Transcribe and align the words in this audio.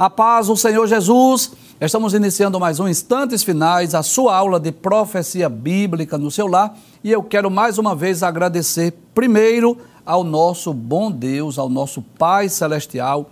A 0.00 0.08
paz, 0.08 0.48
o 0.48 0.56
Senhor 0.56 0.86
Jesus. 0.86 1.52
Estamos 1.78 2.14
iniciando 2.14 2.58
mais 2.58 2.80
um 2.80 2.88
Instantes 2.88 3.42
Finais, 3.42 3.94
a 3.94 4.02
sua 4.02 4.34
aula 4.34 4.58
de 4.58 4.72
profecia 4.72 5.46
bíblica 5.46 6.16
no 6.16 6.30
seu 6.30 6.46
lar. 6.46 6.74
E 7.04 7.12
eu 7.12 7.22
quero 7.22 7.50
mais 7.50 7.76
uma 7.76 7.94
vez 7.94 8.22
agradecer, 8.22 8.94
primeiro, 9.14 9.76
ao 10.06 10.24
nosso 10.24 10.72
bom 10.72 11.10
Deus, 11.12 11.58
ao 11.58 11.68
nosso 11.68 12.00
Pai 12.00 12.48
Celestial, 12.48 13.28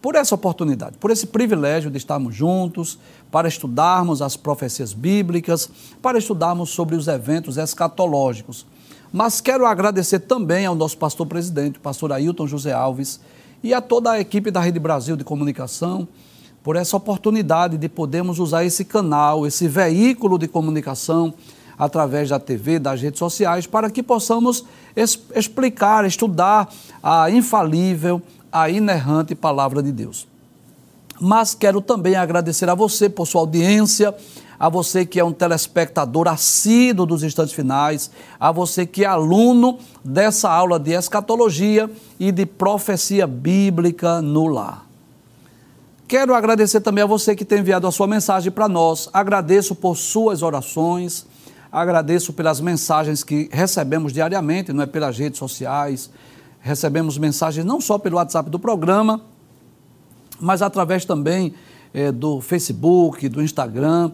por 0.00 0.14
essa 0.14 0.36
oportunidade, 0.36 0.98
por 0.98 1.10
esse 1.10 1.26
privilégio 1.26 1.90
de 1.90 1.98
estarmos 1.98 2.32
juntos, 2.32 2.96
para 3.28 3.48
estudarmos 3.48 4.22
as 4.22 4.36
profecias 4.36 4.92
bíblicas, 4.92 5.68
para 6.00 6.16
estudarmos 6.16 6.70
sobre 6.70 6.94
os 6.94 7.08
eventos 7.08 7.56
escatológicos. 7.56 8.64
Mas 9.12 9.40
quero 9.40 9.66
agradecer 9.66 10.20
também 10.20 10.64
ao 10.64 10.76
nosso 10.76 10.96
pastor 10.96 11.26
presidente, 11.26 11.80
pastor 11.80 12.12
Ailton 12.12 12.46
José 12.46 12.72
Alves, 12.72 13.18
e 13.64 13.72
a 13.72 13.80
toda 13.80 14.12
a 14.12 14.20
equipe 14.20 14.50
da 14.50 14.60
Rede 14.60 14.78
Brasil 14.78 15.16
de 15.16 15.24
Comunicação 15.24 16.06
por 16.62 16.76
essa 16.76 16.98
oportunidade 16.98 17.78
de 17.78 17.88
podermos 17.88 18.38
usar 18.38 18.62
esse 18.62 18.84
canal, 18.84 19.46
esse 19.46 19.66
veículo 19.66 20.38
de 20.38 20.46
comunicação 20.46 21.32
através 21.78 22.28
da 22.28 22.38
TV, 22.38 22.78
das 22.78 23.00
redes 23.00 23.18
sociais, 23.18 23.66
para 23.66 23.88
que 23.88 24.02
possamos 24.02 24.66
es 24.94 25.18
explicar, 25.34 26.04
estudar 26.04 26.70
a 27.02 27.30
infalível, 27.30 28.20
a 28.52 28.68
inerrante 28.68 29.34
palavra 29.34 29.82
de 29.82 29.90
Deus. 29.90 30.28
Mas 31.18 31.54
quero 31.54 31.80
também 31.80 32.16
agradecer 32.16 32.68
a 32.68 32.74
você 32.74 33.08
por 33.08 33.26
sua 33.26 33.40
audiência, 33.40 34.14
a 34.58 34.68
você 34.68 35.04
que 35.04 35.18
é 35.18 35.24
um 35.24 35.32
telespectador 35.32 36.28
assíduo 36.28 37.06
dos 37.06 37.22
instantes 37.22 37.52
finais, 37.52 38.10
a 38.38 38.52
você 38.52 38.86
que 38.86 39.04
é 39.04 39.06
aluno 39.06 39.78
dessa 40.04 40.50
aula 40.50 40.78
de 40.78 40.92
escatologia 40.92 41.90
e 42.18 42.30
de 42.30 42.46
profecia 42.46 43.26
bíblica 43.26 44.22
no 44.22 44.46
lar. 44.46 44.84
Quero 46.06 46.34
agradecer 46.34 46.80
também 46.80 47.02
a 47.02 47.06
você 47.06 47.34
que 47.34 47.44
tem 47.44 47.60
enviado 47.60 47.86
a 47.86 47.92
sua 47.92 48.06
mensagem 48.06 48.52
para 48.52 48.68
nós. 48.68 49.08
Agradeço 49.12 49.74
por 49.74 49.96
suas 49.96 50.42
orações, 50.42 51.26
agradeço 51.72 52.32
pelas 52.32 52.60
mensagens 52.60 53.24
que 53.24 53.48
recebemos 53.50 54.12
diariamente, 54.12 54.72
não 54.72 54.82
é 54.82 54.86
pelas 54.86 55.18
redes 55.18 55.38
sociais. 55.38 56.10
Recebemos 56.60 57.18
mensagens 57.18 57.64
não 57.64 57.80
só 57.80 57.98
pelo 57.98 58.16
WhatsApp 58.16 58.48
do 58.50 58.58
programa, 58.58 59.22
mas 60.38 60.62
através 60.62 61.04
também 61.04 61.54
é, 61.92 62.12
do 62.12 62.40
Facebook, 62.40 63.28
do 63.28 63.42
Instagram 63.42 64.12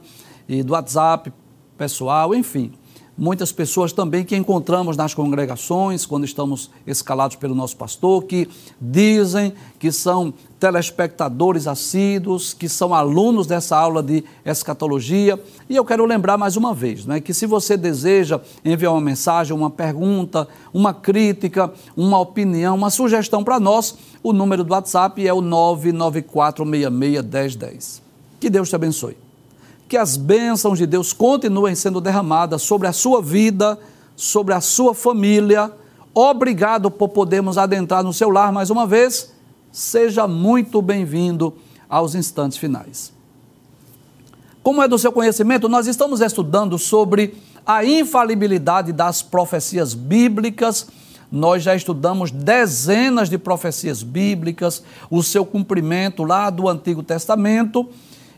e 0.50 0.62
do 0.64 0.72
WhatsApp 0.72 1.32
pessoal, 1.78 2.34
enfim. 2.34 2.72
Muitas 3.16 3.52
pessoas 3.52 3.92
também 3.92 4.24
que 4.24 4.34
encontramos 4.34 4.96
nas 4.96 5.14
congregações, 5.14 6.04
quando 6.06 6.24
estamos 6.24 6.70
escalados 6.86 7.36
pelo 7.36 7.54
nosso 7.54 7.76
pastor, 7.76 8.24
que 8.24 8.48
dizem 8.80 9.52
que 9.78 9.92
são 9.92 10.34
telespectadores 10.58 11.68
assíduos, 11.68 12.54
que 12.54 12.68
são 12.68 12.92
alunos 12.94 13.46
dessa 13.46 13.76
aula 13.76 14.02
de 14.02 14.24
escatologia. 14.44 15.40
E 15.68 15.76
eu 15.76 15.84
quero 15.84 16.04
lembrar 16.04 16.36
mais 16.38 16.56
uma 16.56 16.74
vez 16.74 17.06
né, 17.06 17.20
que 17.20 17.32
se 17.34 17.46
você 17.46 17.76
deseja 17.76 18.40
enviar 18.64 18.92
uma 18.92 19.02
mensagem, 19.02 19.54
uma 19.54 19.70
pergunta, 19.70 20.48
uma 20.72 20.94
crítica, 20.94 21.72
uma 21.96 22.18
opinião, 22.18 22.74
uma 22.74 22.90
sugestão 22.90 23.44
para 23.44 23.60
nós, 23.60 23.96
o 24.22 24.32
número 24.32 24.64
do 24.64 24.72
WhatsApp 24.72 25.24
é 25.24 25.32
o 25.32 25.40
994661010. 25.42 28.00
Que 28.40 28.50
Deus 28.50 28.68
te 28.70 28.74
abençoe 28.74 29.29
que 29.90 29.96
as 29.96 30.16
bênçãos 30.16 30.78
de 30.78 30.86
Deus 30.86 31.12
continuem 31.12 31.74
sendo 31.74 32.00
derramadas 32.00 32.62
sobre 32.62 32.86
a 32.86 32.92
sua 32.92 33.20
vida, 33.20 33.76
sobre 34.14 34.54
a 34.54 34.60
sua 34.60 34.94
família. 34.94 35.72
Obrigado 36.14 36.92
por 36.92 37.08
podermos 37.08 37.58
adentrar 37.58 38.04
no 38.04 38.12
seu 38.12 38.30
lar 38.30 38.52
mais 38.52 38.70
uma 38.70 38.86
vez. 38.86 39.32
Seja 39.72 40.28
muito 40.28 40.80
bem-vindo 40.80 41.52
aos 41.88 42.14
instantes 42.14 42.56
finais. 42.56 43.12
Como 44.62 44.80
é 44.80 44.86
do 44.86 44.96
seu 44.96 45.10
conhecimento, 45.10 45.68
nós 45.68 45.88
estamos 45.88 46.20
estudando 46.20 46.78
sobre 46.78 47.34
a 47.66 47.84
infalibilidade 47.84 48.92
das 48.92 49.22
profecias 49.22 49.92
bíblicas. 49.92 50.86
Nós 51.32 51.64
já 51.64 51.74
estudamos 51.74 52.30
dezenas 52.30 53.28
de 53.28 53.38
profecias 53.38 54.04
bíblicas, 54.04 54.84
o 55.10 55.20
seu 55.20 55.44
cumprimento 55.44 56.22
lá 56.22 56.48
do 56.48 56.68
Antigo 56.68 57.02
Testamento 57.02 57.88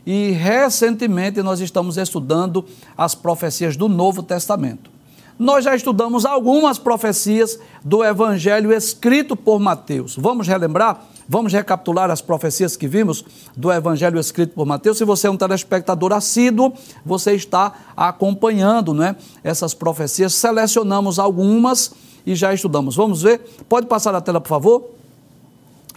e 0.05 0.31
recentemente 0.31 1.41
nós 1.41 1.59
estamos 1.59 1.97
estudando 1.97 2.65
as 2.97 3.15
profecias 3.15 3.77
do 3.77 3.87
Novo 3.87 4.21
Testamento. 4.23 4.91
Nós 5.37 5.65
já 5.65 5.75
estudamos 5.75 6.25
algumas 6.25 6.77
profecias 6.77 7.59
do 7.83 8.03
Evangelho 8.03 8.71
escrito 8.71 9.35
por 9.35 9.59
Mateus. 9.59 10.15
Vamos 10.15 10.47
relembrar? 10.47 11.05
Vamos 11.27 11.53
recapitular 11.53 12.11
as 12.11 12.21
profecias 12.21 12.75
que 12.75 12.87
vimos 12.87 13.25
do 13.55 13.71
Evangelho 13.71 14.19
escrito 14.19 14.53
por 14.53 14.65
Mateus. 14.65 14.97
Se 14.97 15.05
você 15.05 15.27
é 15.27 15.29
um 15.31 15.37
telespectador 15.37 16.13
assíduo, 16.13 16.73
você 17.03 17.33
está 17.33 17.73
acompanhando 17.95 18.93
né, 18.93 19.15
essas 19.43 19.73
profecias. 19.73 20.33
Selecionamos 20.35 21.17
algumas 21.17 21.93
e 22.25 22.35
já 22.35 22.53
estudamos. 22.53 22.95
Vamos 22.95 23.23
ver? 23.23 23.39
Pode 23.67 23.87
passar 23.87 24.13
a 24.13 24.21
tela, 24.21 24.39
por 24.39 24.49
favor? 24.49 24.89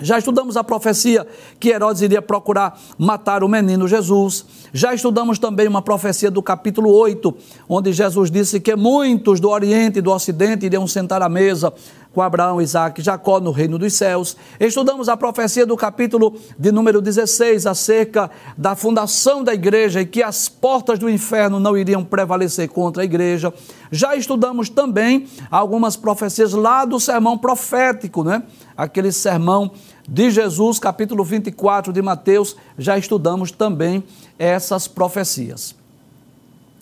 Já 0.01 0.19
estudamos 0.19 0.59
a 0.59 0.65
profecia 0.65 1.27
que 1.59 1.71
Herodes 1.71 2.03
iria 2.03 2.21
procurar 2.21 2.79
matar 2.99 3.43
o 3.43 3.49
menino 3.49 3.89
Jesus. 3.89 4.45
Já 4.73 4.93
estudamos 4.93 5.39
também 5.39 5.67
uma 5.67 5.81
profecia 5.81 6.31
do 6.31 6.43
capítulo 6.43 6.93
8, 6.93 7.35
onde 7.67 7.93
Jesus 7.95 8.31
disse 8.31 8.61
que 8.61 8.77
muitos 8.77 9.41
do 9.41 9.49
Oriente 9.49 9.99
e 9.99 10.03
do 10.03 10.13
Ocidente 10.13 10.67
iriam 10.67 10.87
sentar 10.87 11.23
à 11.23 11.29
mesa 11.31 11.73
com 12.17 12.23
Abraão, 12.23 12.63
Isaac 12.63 12.99
e 12.99 13.05
Jacó 13.05 13.41
no 13.41 13.51
reino 13.51 13.79
dos 13.79 13.93
céus. 13.93 14.39
Estudamos 14.59 15.07
a 15.07 15.19
profecia 15.19 15.67
do 15.67 15.77
capítulo 15.77 16.35
de 16.59 16.73
número 16.73 17.03
16 17.03 17.67
acerca 17.67 18.31
da 18.57 18.75
fundação 18.75 19.45
da 19.45 19.53
igreja 19.53 20.01
e 20.01 20.07
que 20.07 20.23
as 20.23 20.49
portas 20.49 20.99
do 20.99 21.11
inferno 21.11 21.61
não 21.61 21.77
iriam 21.77 22.03
prevalecer 22.03 22.71
contra 22.71 23.03
a 23.03 23.05
igreja. 23.05 23.53
Já 23.91 24.17
estudamos 24.17 24.71
também 24.71 25.27
algumas 25.51 25.95
profecias 25.95 26.55
lá 26.55 26.87
do 26.87 26.99
sermão 26.99 27.37
profético, 27.37 28.25
né? 28.25 28.43
aquele 28.75 29.13
sermão 29.13 29.71
de 30.09 30.31
Jesus, 30.31 30.79
capítulo 30.79 31.25
24 31.25 31.93
de 31.93 32.01
Mateus, 32.01 32.57
já 32.79 32.97
estudamos 32.97 33.51
também 33.51 34.05
essas 34.39 34.87
profecias. 34.87 35.75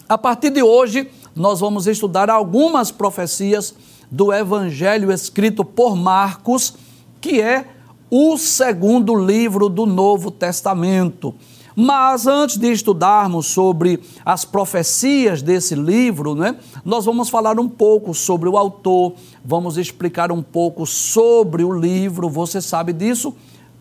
A 0.08 0.18
partir 0.18 0.50
de 0.50 0.62
hoje, 0.62 1.10
nós 1.34 1.60
vamos 1.60 1.86
estudar 1.86 2.28
algumas 2.28 2.90
profecias 2.90 3.74
do 4.10 4.32
Evangelho 4.32 5.10
escrito 5.10 5.64
por 5.64 5.96
Marcos, 5.96 6.74
que 7.20 7.40
é 7.40 7.68
o 8.10 8.36
segundo 8.36 9.14
livro 9.14 9.68
do 9.68 9.86
Novo 9.86 10.30
Testamento. 10.30 11.34
Mas 11.76 12.26
antes 12.26 12.56
de 12.56 12.70
estudarmos 12.70 13.46
sobre 13.46 14.00
as 14.24 14.44
profecias 14.44 15.42
desse 15.42 15.74
livro, 15.74 16.34
né, 16.34 16.56
nós 16.84 17.04
vamos 17.04 17.28
falar 17.28 17.58
um 17.58 17.68
pouco 17.68 18.14
sobre 18.14 18.48
o 18.48 18.56
autor, 18.56 19.14
vamos 19.44 19.76
explicar 19.76 20.30
um 20.30 20.42
pouco 20.42 20.86
sobre 20.86 21.64
o 21.64 21.72
livro. 21.72 22.28
Você 22.28 22.60
sabe 22.60 22.92
disso? 22.92 23.34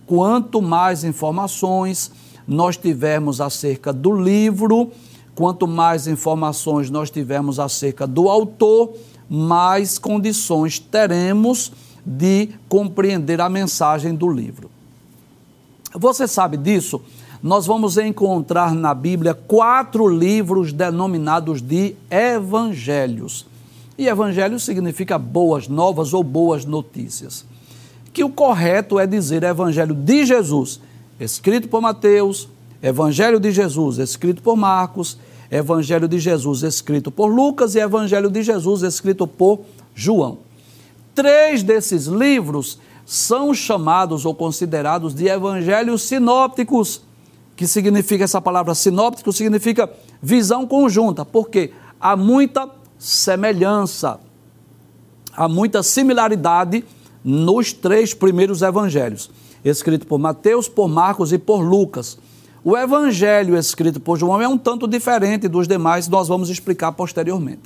Quanto 0.07 0.61
mais 0.61 1.03
informações 1.03 2.11
nós 2.47 2.75
tivermos 2.75 3.39
acerca 3.39 3.93
do 3.93 4.11
livro, 4.11 4.91
quanto 5.35 5.67
mais 5.67 6.07
informações 6.07 6.89
nós 6.89 7.11
tivermos 7.11 7.59
acerca 7.59 8.07
do 8.07 8.27
autor, 8.27 8.93
mais 9.29 9.97
condições 9.97 10.79
teremos 10.79 11.71
de 12.05 12.49
compreender 12.67 13.39
a 13.39 13.49
mensagem 13.49 14.13
do 14.13 14.29
livro. 14.29 14.69
Você 15.95 16.27
sabe 16.27 16.57
disso? 16.57 17.01
Nós 17.43 17.65
vamos 17.65 17.97
encontrar 17.97 18.73
na 18.73 18.93
Bíblia 18.93 19.33
quatro 19.33 20.07
livros 20.07 20.71
denominados 20.71 21.61
de 21.61 21.93
evangelhos. 22.09 23.45
E 23.97 24.07
evangelho 24.07 24.57
significa 24.57 25.17
boas 25.17 25.67
novas 25.67 26.13
ou 26.13 26.23
boas 26.23 26.63
notícias. 26.63 27.45
Que 28.13 28.23
o 28.23 28.29
correto 28.29 28.97
é 28.97 29.05
dizer 29.05 29.43
evangelho 29.43 29.93
de 29.93 30.25
Jesus, 30.25 30.79
escrito 31.19 31.67
por 31.67 31.81
Mateus, 31.81 32.47
evangelho 32.81 33.41
de 33.41 33.51
Jesus, 33.51 33.97
escrito 33.97 34.41
por 34.41 34.55
Marcos, 34.55 35.17
evangelho 35.51 36.07
de 36.07 36.19
Jesus, 36.19 36.63
escrito 36.63 37.11
por 37.11 37.27
Lucas 37.27 37.75
e 37.75 37.79
evangelho 37.79 38.29
de 38.29 38.41
Jesus, 38.41 38.83
escrito 38.83 39.27
por 39.27 39.59
João. 39.93 40.37
Três 41.13 41.61
desses 41.61 42.05
livros 42.05 42.79
são 43.05 43.53
chamados 43.53 44.25
ou 44.25 44.33
considerados 44.33 45.13
de 45.13 45.27
evangelhos 45.27 46.03
sinópticos 46.03 47.01
que 47.63 47.67
significa 47.67 48.25
essa 48.25 48.41
palavra 48.41 48.75
sinóptico, 48.75 49.31
significa 49.31 49.89
visão 50.21 50.67
conjunta, 50.67 51.23
porque 51.23 51.71
há 51.97 52.13
muita 52.13 52.69
semelhança, 52.99 54.19
há 55.31 55.47
muita 55.47 55.81
similaridade 55.81 56.83
nos 57.23 57.71
três 57.71 58.13
primeiros 58.13 58.61
evangelhos, 58.61 59.31
escrito 59.63 60.05
por 60.05 60.19
Mateus, 60.19 60.67
por 60.67 60.89
Marcos 60.89 61.31
e 61.31 61.37
por 61.37 61.61
Lucas. 61.61 62.17
O 62.65 62.77
evangelho 62.77 63.57
escrito 63.57 63.97
por 63.97 64.19
João 64.19 64.41
é 64.41 64.47
um 64.47 64.57
tanto 64.57 64.85
diferente 64.85 65.47
dos 65.47 65.65
demais, 65.65 66.09
nós 66.09 66.27
vamos 66.27 66.49
explicar 66.49 66.91
posteriormente. 66.91 67.61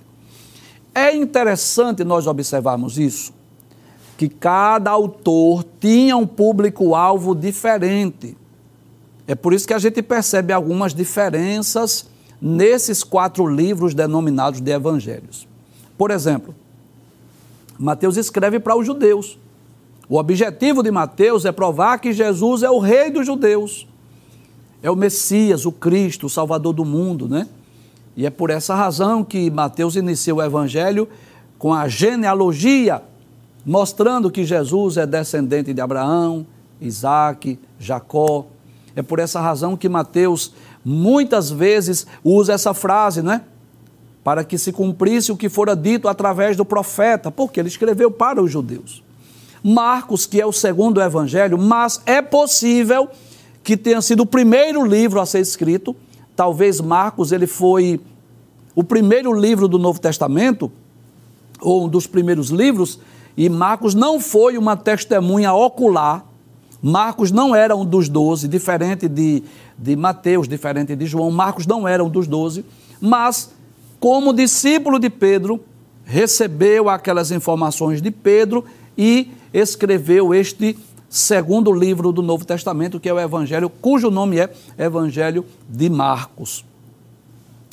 É 0.93 1.15
interessante 1.15 2.03
nós 2.03 2.27
observarmos 2.27 2.99
isso, 2.99 3.33
que 4.15 4.29
cada 4.29 4.91
autor 4.91 5.65
tinha 5.79 6.15
um 6.15 6.27
público-alvo 6.27 7.33
diferente 7.33 8.37
É 9.27 9.35
por 9.35 9.53
isso 9.53 9.67
que 9.67 9.73
a 9.73 9.79
gente 9.79 10.01
percebe 10.01 10.53
algumas 10.53 10.93
diferenças 10.93 12.07
nesses 12.41 13.03
quatro 13.03 13.45
livros 13.45 13.93
denominados 13.93 14.61
de 14.61 14.71
evangelhos. 14.71 15.47
Por 15.97 16.11
exemplo, 16.11 16.55
Mateus 17.77 18.15
escreve 18.15 18.59
para 18.59 18.77
os 18.77 18.85
judeus. 18.85 19.37
O 20.09 20.17
objetivo 20.17 20.81
de 20.81 20.89
Mateus 20.89 21.43
é 21.43 21.51
provar 21.51 21.99
que 21.99 22.13
Jesus 22.13 22.63
é 22.63 22.69
o 22.69 22.79
rei 22.79 23.11
dos 23.11 23.25
judeus. 23.25 23.85
É 24.81 24.89
o 24.89 24.95
Messias, 24.95 25.65
o 25.65 25.71
Cristo, 25.71 26.27
o 26.27 26.29
Salvador 26.29 26.73
do 26.73 26.85
mundo, 26.85 27.27
né? 27.27 27.47
E 28.15 28.25
é 28.25 28.29
por 28.29 28.49
essa 28.49 28.73
razão 28.73 29.23
que 29.23 29.51
Mateus 29.51 29.95
inicia 29.95 30.33
o 30.33 30.41
evangelho 30.41 31.07
com 31.59 31.73
a 31.73 31.87
genealogia, 31.87 33.01
mostrando 33.65 34.31
que 34.31 34.45
Jesus 34.45 34.97
é 34.97 35.05
descendente 35.05 35.73
de 35.73 35.81
Abraão, 35.81 36.45
Isaac, 36.79 37.59
Jacó. 37.79 38.45
É 38.97 39.03
por 39.03 39.19
essa 39.19 39.39
razão 39.39 39.77
que 39.77 39.87
Mateus 39.87 40.53
muitas 40.83 41.51
vezes 41.51 42.07
usa 42.23 42.53
essa 42.53 42.73
frase, 42.73 43.21
não 43.21 43.33
é? 43.33 43.41
Para 44.23 44.43
que 44.43 44.57
se 44.57 44.73
cumprisse 44.73 45.31
o 45.31 45.37
que 45.37 45.49
fora 45.49 45.75
dito 45.75 46.07
através 46.07 46.57
do 46.57 46.65
profeta, 46.65 47.29
porque 47.29 47.59
ele 47.59 47.67
escreveu 47.67 48.09
para 48.09 48.41
os 48.41 48.51
judeus. 48.51 49.03
Marcos, 49.63 50.25
que 50.25 50.41
é 50.41 50.45
o 50.47 50.51
segundo 50.51 50.99
evangelho, 50.99 51.59
mas 51.59 52.01
é 52.07 52.23
possível 52.23 53.07
que 53.63 53.77
tenha 53.77 54.01
sido 54.01 54.21
o 54.21 54.25
primeiro 54.25 54.83
livro 54.83 55.21
a 55.21 55.27
ser 55.27 55.41
escrito. 55.41 55.95
Talvez 56.35 56.81
Marcos 56.81 57.31
ele 57.31 57.45
foi 57.45 58.01
o 58.73 58.83
primeiro 58.83 59.31
livro 59.31 59.67
do 59.67 59.77
Novo 59.77 60.01
Testamento, 60.01 60.71
ou 61.61 61.85
um 61.85 61.87
dos 61.87 62.07
primeiros 62.07 62.49
livros, 62.49 62.99
e 63.37 63.47
Marcos 63.47 63.93
não 63.93 64.19
foi 64.19 64.57
uma 64.57 64.75
testemunha 64.75 65.53
ocular. 65.53 66.25
Marcos 66.81 67.31
não 67.31 67.55
era 67.55 67.75
um 67.75 67.85
dos 67.85 68.07
doze, 68.07 68.47
diferente 68.47 69.07
de, 69.07 69.43
de 69.77 69.95
Mateus, 69.95 70.47
diferente 70.47 70.95
de 70.95 71.05
João. 71.05 71.31
Marcos 71.31 71.65
não 71.65 71.87
era 71.87 72.03
um 72.03 72.09
dos 72.09 72.27
doze, 72.27 72.63
mas, 73.01 73.51
como 73.99 74.33
discípulo 74.33 74.99
de 74.99 75.09
Pedro, 75.09 75.59
recebeu 76.05 76.89
aquelas 76.89 77.31
informações 77.31 78.01
de 78.01 78.11
Pedro 78.11 78.63
e 78.97 79.31
escreveu 79.53 80.33
este 80.33 80.77
segundo 81.09 81.71
livro 81.71 82.11
do 82.11 82.21
Novo 82.21 82.45
Testamento, 82.45 82.99
que 82.99 83.09
é 83.09 83.13
o 83.13 83.19
Evangelho, 83.19 83.69
cujo 83.69 84.11
nome 84.11 84.39
é 84.39 84.49
Evangelho 84.77 85.45
de 85.67 85.89
Marcos. 85.89 86.65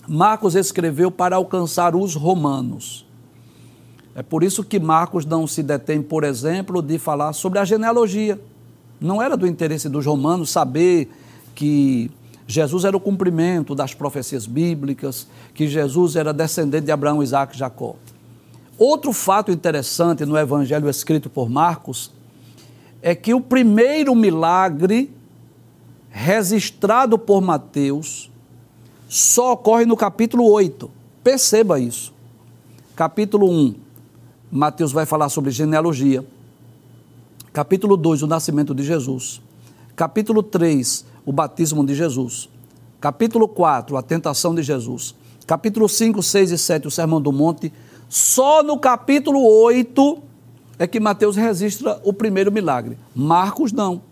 Marcos 0.07 0.55
escreveu 0.55 1.11
para 1.11 1.37
alcançar 1.37 1.97
os 1.97 2.15
romanos. 2.15 3.07
É 4.15 4.23
por 4.23 4.45
isso 4.45 4.62
que 4.62 4.79
Marcos 4.79 5.25
não 5.25 5.47
se 5.47 5.62
detém, 5.62 6.00
por 6.00 6.23
exemplo, 6.25 6.81
de 6.81 6.99
falar 6.99 7.33
sobre 7.33 7.59
a 7.59 7.65
genealogia. 7.65 8.41
Não 9.05 9.21
era 9.21 9.37
do 9.37 9.47
interesse 9.47 9.87
dos 9.87 10.06
romanos 10.06 10.49
saber 10.49 11.11
que 11.55 12.11
Jesus 12.47 12.87
era 12.87 12.97
o 12.97 13.01
cumprimento 13.01 13.75
das 13.75 13.93
profecias 13.93 14.47
bíblicas, 14.47 15.29
que 15.53 15.69
Jesus 15.69 16.17
era 16.17 16.33
descendente 16.33 16.87
de 16.87 16.91
Abraão, 16.91 17.23
Isaac 17.23 17.55
e 17.55 17.59
Jacó. 17.59 17.97
Outro 18.79 19.12
fato 19.12 19.53
interessante 19.53 20.25
no 20.25 20.39
evangelho 20.39 20.89
escrito 20.89 21.29
por 21.29 21.51
Marcos 21.51 22.11
é 23.03 23.15
que 23.15 23.35
o 23.35 23.43
primeiro 23.43 24.15
milagre 24.15 25.12
registrado 26.09 27.19
por 27.19 27.43
Mateus 27.43 28.31
só 29.07 29.53
ocorre 29.53 29.85
no 29.85 29.99
capítulo 29.99 30.50
8. 30.50 30.91
Perceba 31.23 31.79
isso. 31.79 32.15
Capítulo 32.97 33.50
1, 33.50 33.75
Mateus 34.50 34.93
vai 34.93 35.05
falar 35.05 35.29
sobre 35.29 35.50
genealogia. 35.50 36.25
Capítulo 37.55 37.97
2, 37.97 38.25
o 38.25 38.27
nascimento 38.27 38.75
de 38.75 38.83
Jesus. 38.83 39.41
Capítulo 39.95 40.43
3, 40.43 41.05
o 41.25 41.33
batismo 41.33 41.87
de 41.87 41.95
Jesus. 41.95 42.49
Capítulo 43.01 43.47
4, 43.47 43.97
a 43.97 44.03
tentação 44.03 44.53
de 44.53 44.61
Jesus. 44.61 45.15
Capítulo 45.47 45.89
5, 45.89 46.21
6 46.21 46.51
e 46.51 46.59
7, 46.59 46.89
o 46.89 46.91
sermão 46.91 47.21
do 47.21 47.31
monte 47.31 47.73
só 48.09 48.61
no 48.61 48.77
capítulo 48.77 49.41
8 49.41 50.19
é 50.81 50.87
que 50.89 50.99
Mateus 50.99 51.37
registra 51.37 52.01
o 52.03 52.12
primeiro 52.12 52.51
milagre. 52.51 52.99
Marcos 53.15 53.71
não. 53.71 54.03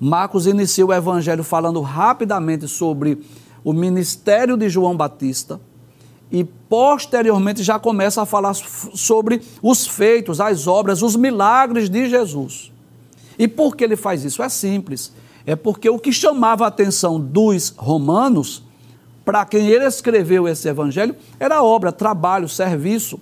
Marcos 0.00 0.44
inicia 0.48 0.84
o 0.84 0.92
evangelho 0.92 1.44
falando 1.44 1.80
rapidamente 1.80 2.66
sobre 2.66 3.24
o 3.62 3.72
ministério 3.72 4.56
de 4.56 4.68
João 4.68 4.96
Batista 4.96 5.60
e 6.34 6.42
posteriormente 6.42 7.62
já 7.62 7.78
começa 7.78 8.20
a 8.20 8.26
falar 8.26 8.54
sobre 8.54 9.40
os 9.62 9.86
feitos, 9.86 10.40
as 10.40 10.66
obras, 10.66 11.00
os 11.00 11.14
milagres 11.14 11.88
de 11.88 12.10
Jesus. 12.10 12.72
E 13.38 13.46
por 13.46 13.76
que 13.76 13.84
ele 13.84 13.94
faz 13.94 14.24
isso? 14.24 14.42
É 14.42 14.48
simples. 14.48 15.12
É 15.46 15.54
porque 15.54 15.88
o 15.88 15.96
que 15.96 16.12
chamava 16.12 16.64
a 16.64 16.68
atenção 16.68 17.20
dos 17.20 17.72
romanos 17.76 18.64
para 19.24 19.44
quem 19.44 19.68
ele 19.68 19.84
escreveu 19.84 20.48
esse 20.48 20.68
evangelho 20.68 21.14
era 21.38 21.62
obra, 21.62 21.92
trabalho, 21.92 22.48
serviço. 22.48 23.20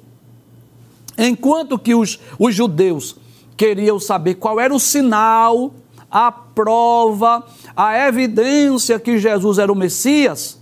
Enquanto 1.19 1.79
que 1.79 1.95
os, 1.95 2.19
os 2.39 2.55
judeus 2.55 3.17
queriam 3.59 4.01
saber 4.01 4.37
qual 4.37 4.59
era 4.59 4.75
o 4.75 4.81
sinal, 4.81 5.75
a 6.11 6.33
prova, 6.33 7.45
a 7.77 8.09
evidência 8.09 8.99
que 8.99 9.19
Jesus 9.19 9.59
era 9.59 9.71
o 9.71 9.77
Messias, 9.77 10.62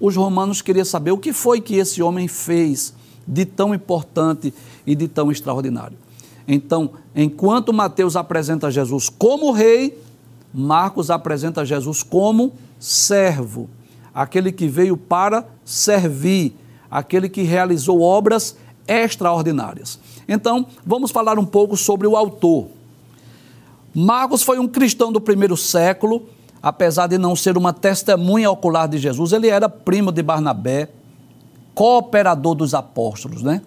os 0.00 0.16
romanos 0.16 0.62
queriam 0.62 0.84
saber 0.84 1.12
o 1.12 1.18
que 1.18 1.32
foi 1.32 1.60
que 1.60 1.76
esse 1.76 2.02
homem 2.02 2.26
fez 2.26 2.94
de 3.26 3.44
tão 3.44 3.74
importante 3.74 4.52
e 4.86 4.94
de 4.94 5.06
tão 5.06 5.30
extraordinário. 5.30 5.96
Então, 6.48 6.90
enquanto 7.14 7.72
Mateus 7.72 8.16
apresenta 8.16 8.70
Jesus 8.70 9.08
como 9.08 9.52
rei, 9.52 9.96
Marcos 10.52 11.10
apresenta 11.10 11.64
Jesus 11.64 12.02
como 12.02 12.52
servo 12.78 13.68
aquele 14.14 14.52
que 14.52 14.66
veio 14.66 14.96
para 14.96 15.46
servir, 15.64 16.54
aquele 16.90 17.28
que 17.28 17.42
realizou 17.42 18.00
obras 18.00 18.56
extraordinárias. 18.86 19.98
Então, 20.28 20.66
vamos 20.84 21.10
falar 21.10 21.38
um 21.38 21.44
pouco 21.44 21.76
sobre 21.76 22.06
o 22.06 22.16
autor. 22.16 22.68
Marcos 23.94 24.42
foi 24.42 24.58
um 24.58 24.68
cristão 24.68 25.12
do 25.12 25.20
primeiro 25.20 25.56
século, 25.56 26.22
apesar 26.62 27.06
de 27.06 27.18
não 27.18 27.34
ser 27.34 27.56
uma 27.56 27.72
testemunha 27.72 28.50
ocular 28.50 28.88
de 28.88 28.98
Jesus, 28.98 29.32
ele 29.32 29.48
era 29.48 29.68
primo 29.68 30.12
de 30.12 30.22
Barnabé, 30.22 30.88
cooperador 31.74 32.54
dos 32.54 32.74
apóstolos, 32.74 33.42
né? 33.42 33.62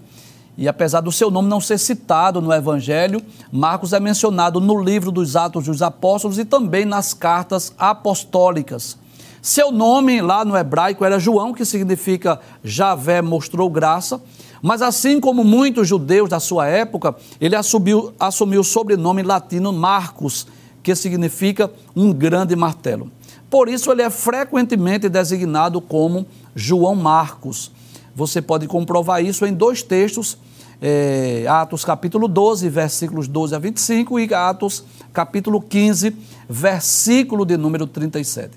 E 0.55 0.67
apesar 0.67 1.01
do 1.01 1.11
seu 1.11 1.31
nome 1.31 1.49
não 1.49 1.59
ser 1.59 1.79
citado 1.79 2.39
no 2.39 2.53
Evangelho, 2.53 3.21
Marcos 3.51 3.91
é 3.91 3.99
mencionado 3.99 4.61
no 4.61 4.79
livro 4.81 5.11
dos 5.11 5.35
Atos 5.35 5.65
dos 5.65 5.81
Apóstolos 5.81 6.37
e 6.37 6.45
também 6.45 6.85
nas 6.85 7.13
cartas 7.13 7.73
apostólicas. 7.77 8.97
Seu 9.41 9.71
nome 9.71 10.21
lá 10.21 10.45
no 10.45 10.55
hebraico 10.55 11.03
era 11.03 11.19
João, 11.19 11.53
que 11.53 11.65
significa 11.65 12.39
Javé 12.63 13.21
mostrou 13.21 13.69
graça. 13.69 14.21
Mas 14.61 14.81
assim 14.81 15.19
como 15.19 15.43
muitos 15.43 15.87
judeus 15.87 16.29
da 16.29 16.39
sua 16.39 16.67
época, 16.67 17.13
ele 17.41 17.55
assumiu, 17.55 18.13
assumiu 18.17 18.61
o 18.61 18.63
sobrenome 18.63 19.21
latino 19.21 19.73
Marcos, 19.73 20.47
que 20.83 20.93
significa 20.93 21.71
um 21.95 22.11
grande 22.11 22.55
martelo. 22.55 23.09
Por 23.49 23.69
isso 23.69 23.91
ele 23.91 24.01
é 24.01 24.09
frequentemente 24.09 25.07
designado 25.07 25.79
como 25.79 26.27
João 26.53 26.95
Marcos. 26.95 27.71
Você 28.15 28.41
pode 28.41 28.67
comprovar 28.67 29.23
isso 29.23 29.45
em 29.45 29.53
dois 29.53 29.81
textos, 29.81 30.37
é, 30.81 31.45
Atos 31.47 31.85
capítulo 31.85 32.27
12, 32.27 32.67
versículos 32.67 33.27
12 33.27 33.55
a 33.55 33.59
25 33.59 34.19
e 34.19 34.33
Atos 34.33 34.83
capítulo 35.13 35.61
15, 35.61 36.15
versículo 36.49 37.45
de 37.45 37.55
número 37.55 37.87
37. 37.87 38.51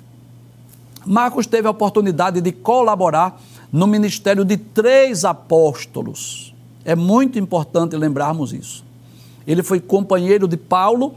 Marcos 1.06 1.46
teve 1.46 1.68
a 1.68 1.70
oportunidade 1.70 2.40
de 2.40 2.50
colaborar 2.50 3.40
no 3.70 3.86
ministério 3.86 4.44
de 4.44 4.56
três 4.56 5.24
apóstolos. 5.24 6.54
É 6.84 6.96
muito 6.96 7.38
importante 7.38 7.96
lembrarmos 7.96 8.52
isso. 8.52 8.84
Ele 9.46 9.62
foi 9.62 9.78
companheiro 9.78 10.48
de 10.48 10.56
Paulo, 10.56 11.14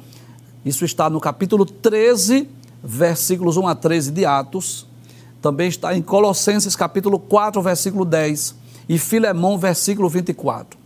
isso 0.65 0.83
está 0.83 1.09
no 1.09 1.19
capítulo 1.19 1.65
13, 1.65 2.47
versículos 2.83 3.57
1 3.57 3.67
a 3.67 3.75
13 3.75 4.11
de 4.11 4.25
Atos. 4.25 4.85
Também 5.41 5.69
está 5.69 5.95
em 5.95 6.01
Colossenses, 6.01 6.75
capítulo 6.75 7.17
4, 7.17 7.61
versículo 7.61 8.03
10, 8.03 8.55
e 8.89 8.97
Filemão, 8.97 9.57
versículo 9.57 10.09
24. 10.09 10.77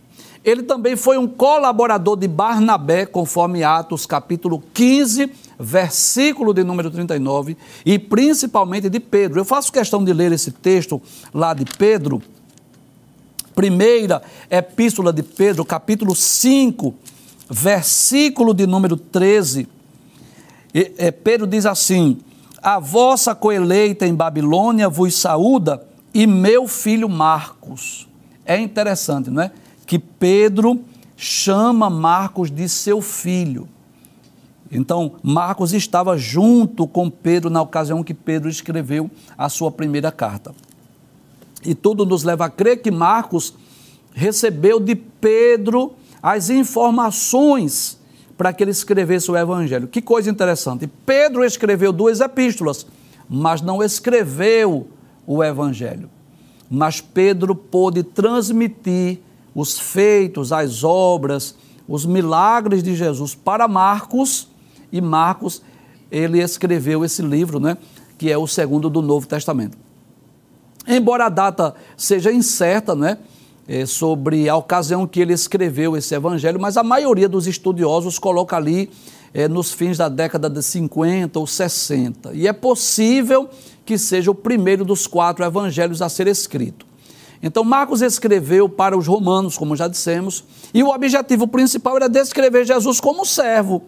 Ele 0.44 0.62
também 0.62 0.94
foi 0.94 1.16
um 1.16 1.26
colaborador 1.26 2.16
de 2.16 2.28
Barnabé, 2.28 3.06
conforme 3.06 3.64
Atos, 3.64 4.04
capítulo 4.04 4.62
15, 4.74 5.30
versículo 5.58 6.52
de 6.52 6.62
número 6.62 6.90
39, 6.90 7.56
e 7.84 7.98
principalmente 7.98 8.90
de 8.90 9.00
Pedro. 9.00 9.40
Eu 9.40 9.44
faço 9.44 9.72
questão 9.72 10.04
de 10.04 10.12
ler 10.12 10.30
esse 10.32 10.50
texto 10.52 11.00
lá 11.32 11.54
de 11.54 11.64
Pedro, 11.64 12.22
primeira 13.54 14.22
epístola 14.50 15.12
de 15.12 15.22
Pedro, 15.22 15.64
capítulo 15.64 16.14
5, 16.14 16.94
versículo 17.50 18.54
de 18.54 18.66
número 18.66 18.96
13. 18.96 19.68
E, 20.74 20.92
é, 20.98 21.10
Pedro 21.10 21.46
diz 21.46 21.66
assim: 21.66 22.18
A 22.62 22.78
vossa 22.78 23.34
coeleita 23.34 24.06
em 24.06 24.14
Babilônia 24.14 24.88
vos 24.88 25.14
saúda, 25.14 25.86
e 26.12 26.26
meu 26.26 26.66
filho 26.66 27.08
Marcos. 27.08 28.08
É 28.46 28.58
interessante, 28.58 29.30
não 29.30 29.42
é? 29.42 29.50
Que 29.86 29.98
Pedro 29.98 30.80
chama 31.16 31.88
Marcos 31.88 32.50
de 32.50 32.68
seu 32.68 33.00
filho. 33.00 33.68
Então, 34.70 35.12
Marcos 35.22 35.72
estava 35.72 36.18
junto 36.18 36.86
com 36.86 37.08
Pedro 37.08 37.48
na 37.48 37.62
ocasião 37.62 38.02
que 38.02 38.12
Pedro 38.12 38.48
escreveu 38.48 39.10
a 39.38 39.48
sua 39.48 39.70
primeira 39.70 40.10
carta. 40.10 40.54
E 41.64 41.74
tudo 41.74 42.04
nos 42.04 42.24
leva 42.24 42.46
a 42.46 42.50
crer 42.50 42.82
que 42.82 42.90
Marcos 42.90 43.54
recebeu 44.12 44.80
de 44.80 44.94
Pedro 44.94 45.94
as 46.24 46.48
informações 46.48 48.00
para 48.34 48.50
que 48.50 48.64
ele 48.64 48.70
escrevesse 48.70 49.30
o 49.30 49.36
evangelho. 49.36 49.86
Que 49.86 50.00
coisa 50.00 50.30
interessante. 50.30 50.90
Pedro 51.04 51.44
escreveu 51.44 51.92
duas 51.92 52.18
epístolas, 52.18 52.86
mas 53.28 53.60
não 53.60 53.82
escreveu 53.82 54.88
o 55.26 55.44
evangelho. 55.44 56.08
Mas 56.70 56.98
Pedro 56.98 57.54
pôde 57.54 58.02
transmitir 58.02 59.20
os 59.54 59.78
feitos, 59.78 60.50
as 60.50 60.82
obras, 60.82 61.54
os 61.86 62.06
milagres 62.06 62.82
de 62.82 62.96
Jesus 62.96 63.34
para 63.34 63.68
Marcos, 63.68 64.48
e 64.90 65.02
Marcos, 65.02 65.60
ele 66.10 66.40
escreveu 66.40 67.04
esse 67.04 67.20
livro, 67.20 67.60
né, 67.60 67.76
que 68.16 68.30
é 68.30 68.38
o 68.38 68.46
segundo 68.46 68.88
do 68.88 69.02
Novo 69.02 69.26
Testamento. 69.26 69.76
Embora 70.86 71.26
a 71.26 71.28
data 71.28 71.74
seja 71.98 72.32
incerta, 72.32 72.94
né, 72.94 73.18
é, 73.66 73.86
sobre 73.86 74.48
a 74.48 74.56
ocasião 74.56 75.06
que 75.06 75.20
ele 75.20 75.32
escreveu 75.32 75.96
esse 75.96 76.14
evangelho, 76.14 76.60
mas 76.60 76.76
a 76.76 76.82
maioria 76.82 77.28
dos 77.28 77.46
estudiosos 77.46 78.18
coloca 78.18 78.56
ali 78.56 78.90
é, 79.32 79.48
nos 79.48 79.72
fins 79.72 79.98
da 79.98 80.08
década 80.08 80.48
de 80.48 80.62
50 80.62 81.38
ou 81.38 81.46
60. 81.46 82.32
E 82.34 82.46
é 82.46 82.52
possível 82.52 83.48
que 83.84 83.98
seja 83.98 84.30
o 84.30 84.34
primeiro 84.34 84.84
dos 84.84 85.06
quatro 85.06 85.44
evangelhos 85.44 86.00
a 86.00 86.08
ser 86.08 86.26
escrito. 86.26 86.86
Então, 87.42 87.62
Marcos 87.62 88.00
escreveu 88.00 88.68
para 88.68 88.96
os 88.96 89.06
romanos, 89.06 89.58
como 89.58 89.76
já 89.76 89.86
dissemos, 89.86 90.44
e 90.72 90.82
o 90.82 90.88
objetivo 90.88 91.46
principal 91.46 91.96
era 91.96 92.08
descrever 92.08 92.64
Jesus 92.64 93.00
como 93.00 93.26
servo. 93.26 93.82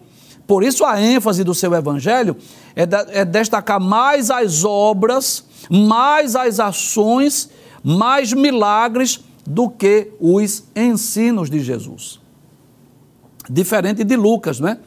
Por 0.45 0.63
isso, 0.63 0.85
a 0.85 1.01
ênfase 1.01 1.43
do 1.43 1.55
seu 1.55 1.73
evangelho 1.73 2.37
é, 2.75 2.85
de, 2.85 2.95
é 3.09 3.25
destacar 3.25 3.79
mais 3.79 4.29
as 4.29 4.63
obras, 4.63 5.43
mais 5.69 6.35
as 6.35 6.59
ações, 6.59 7.49
mais 7.83 8.31
milagres 8.31 9.21
do 9.47 9.69
que 9.69 10.11
os 10.19 10.65
ensinos 10.75 11.49
de 11.49 11.61
Jesus. 11.61 12.19
Diferente 13.49 14.03
de 14.03 14.17
Lucas, 14.17 14.59
né? 14.59 14.77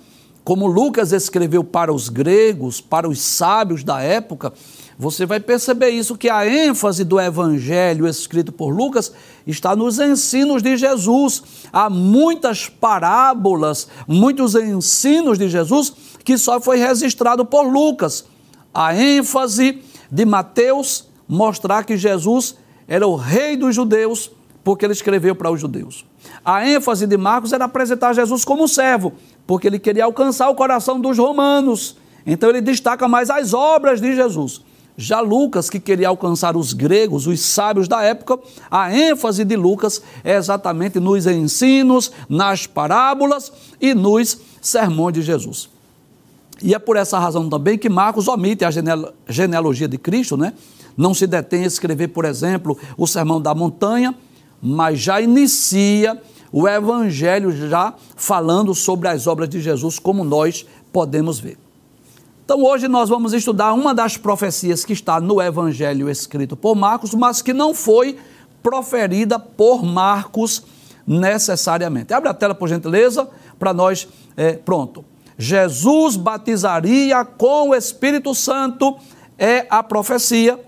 Como 0.44 0.66
Lucas 0.66 1.12
escreveu 1.12 1.64
para 1.64 1.90
os 1.90 2.10
gregos, 2.10 2.78
para 2.78 3.08
os 3.08 3.22
sábios 3.22 3.82
da 3.82 4.02
época, 4.02 4.52
você 4.98 5.24
vai 5.24 5.40
perceber 5.40 5.88
isso 5.88 6.16
que 6.16 6.28
a 6.28 6.46
ênfase 6.46 7.04
do 7.04 7.18
evangelho 7.18 8.06
escrito 8.06 8.52
por 8.52 8.68
Lucas 8.68 9.12
está 9.46 9.74
nos 9.74 9.98
ensinos 9.98 10.62
de 10.62 10.76
Jesus. 10.76 11.42
Há 11.72 11.88
muitas 11.88 12.68
parábolas, 12.68 13.88
muitos 14.06 14.54
ensinos 14.54 15.38
de 15.38 15.48
Jesus 15.48 15.94
que 16.22 16.36
só 16.36 16.60
foi 16.60 16.76
registrado 16.76 17.46
por 17.46 17.62
Lucas. 17.62 18.26
A 18.74 18.94
ênfase 18.94 19.82
de 20.10 20.26
Mateus 20.26 21.06
mostrar 21.26 21.84
que 21.84 21.96
Jesus 21.96 22.56
era 22.86 23.06
o 23.06 23.16
rei 23.16 23.56
dos 23.56 23.74
judeus, 23.74 24.30
porque 24.62 24.84
ele 24.84 24.92
escreveu 24.92 25.34
para 25.34 25.50
os 25.50 25.60
judeus. 25.60 26.04
A 26.44 26.68
ênfase 26.68 27.06
de 27.06 27.16
Marcos 27.16 27.52
era 27.52 27.64
apresentar 27.64 28.12
Jesus 28.12 28.44
como 28.44 28.68
servo, 28.68 29.12
porque 29.46 29.66
ele 29.66 29.78
queria 29.78 30.04
alcançar 30.04 30.48
o 30.48 30.54
coração 30.54 31.00
dos 31.00 31.18
romanos. 31.18 31.96
Então 32.26 32.50
ele 32.50 32.60
destaca 32.60 33.08
mais 33.08 33.30
as 33.30 33.54
obras 33.54 34.00
de 34.00 34.14
Jesus. 34.14 34.62
Já 34.96 35.20
Lucas, 35.20 35.70
que 35.70 35.80
queria 35.80 36.08
alcançar 36.08 36.56
os 36.56 36.74
gregos, 36.74 37.26
os 37.26 37.40
sábios 37.40 37.88
da 37.88 38.02
época, 38.02 38.38
a 38.70 38.94
ênfase 38.94 39.44
de 39.44 39.56
Lucas 39.56 40.02
é 40.22 40.36
exatamente 40.36 41.00
nos 41.00 41.26
ensinos, 41.26 42.12
nas 42.28 42.66
parábolas 42.66 43.50
e 43.80 43.94
nos 43.94 44.38
sermões 44.60 45.14
de 45.14 45.22
Jesus. 45.22 45.70
E 46.62 46.74
é 46.74 46.78
por 46.78 46.96
essa 46.96 47.18
razão 47.18 47.48
também 47.48 47.78
que 47.78 47.88
Marcos 47.88 48.28
omite 48.28 48.62
a 48.62 48.70
genealogia 49.26 49.88
de 49.88 49.96
Cristo, 49.96 50.36
né? 50.36 50.52
Não 50.94 51.14
se 51.14 51.26
detém 51.26 51.64
a 51.64 51.66
escrever, 51.66 52.08
por 52.08 52.26
exemplo, 52.26 52.76
o 52.98 53.06
Sermão 53.06 53.40
da 53.40 53.54
Montanha, 53.54 54.14
mas 54.60 54.98
já 54.98 55.20
inicia 55.20 56.20
o 56.52 56.68
Evangelho 56.68 57.52
já 57.68 57.94
falando 58.16 58.74
sobre 58.74 59.08
as 59.08 59.26
obras 59.26 59.48
de 59.48 59.60
Jesus, 59.60 59.98
como 59.98 60.24
nós 60.24 60.66
podemos 60.92 61.38
ver. 61.38 61.58
Então 62.44 62.64
hoje 62.64 62.88
nós 62.88 63.08
vamos 63.08 63.32
estudar 63.32 63.72
uma 63.72 63.94
das 63.94 64.16
profecias 64.16 64.84
que 64.84 64.92
está 64.92 65.20
no 65.20 65.40
Evangelho 65.40 66.10
escrito 66.10 66.56
por 66.56 66.74
Marcos, 66.74 67.14
mas 67.14 67.40
que 67.40 67.52
não 67.52 67.72
foi 67.72 68.18
proferida 68.62 69.38
por 69.38 69.84
Marcos 69.84 70.64
necessariamente. 71.06 72.12
Abre 72.12 72.28
a 72.28 72.34
tela, 72.34 72.54
por 72.54 72.68
gentileza, 72.68 73.28
para 73.58 73.72
nós. 73.72 74.08
É, 74.36 74.54
pronto. 74.54 75.04
Jesus 75.38 76.16
batizaria 76.16 77.24
com 77.24 77.70
o 77.70 77.74
Espírito 77.74 78.34
Santo 78.34 78.96
é 79.38 79.66
a 79.70 79.82
profecia. 79.82 80.58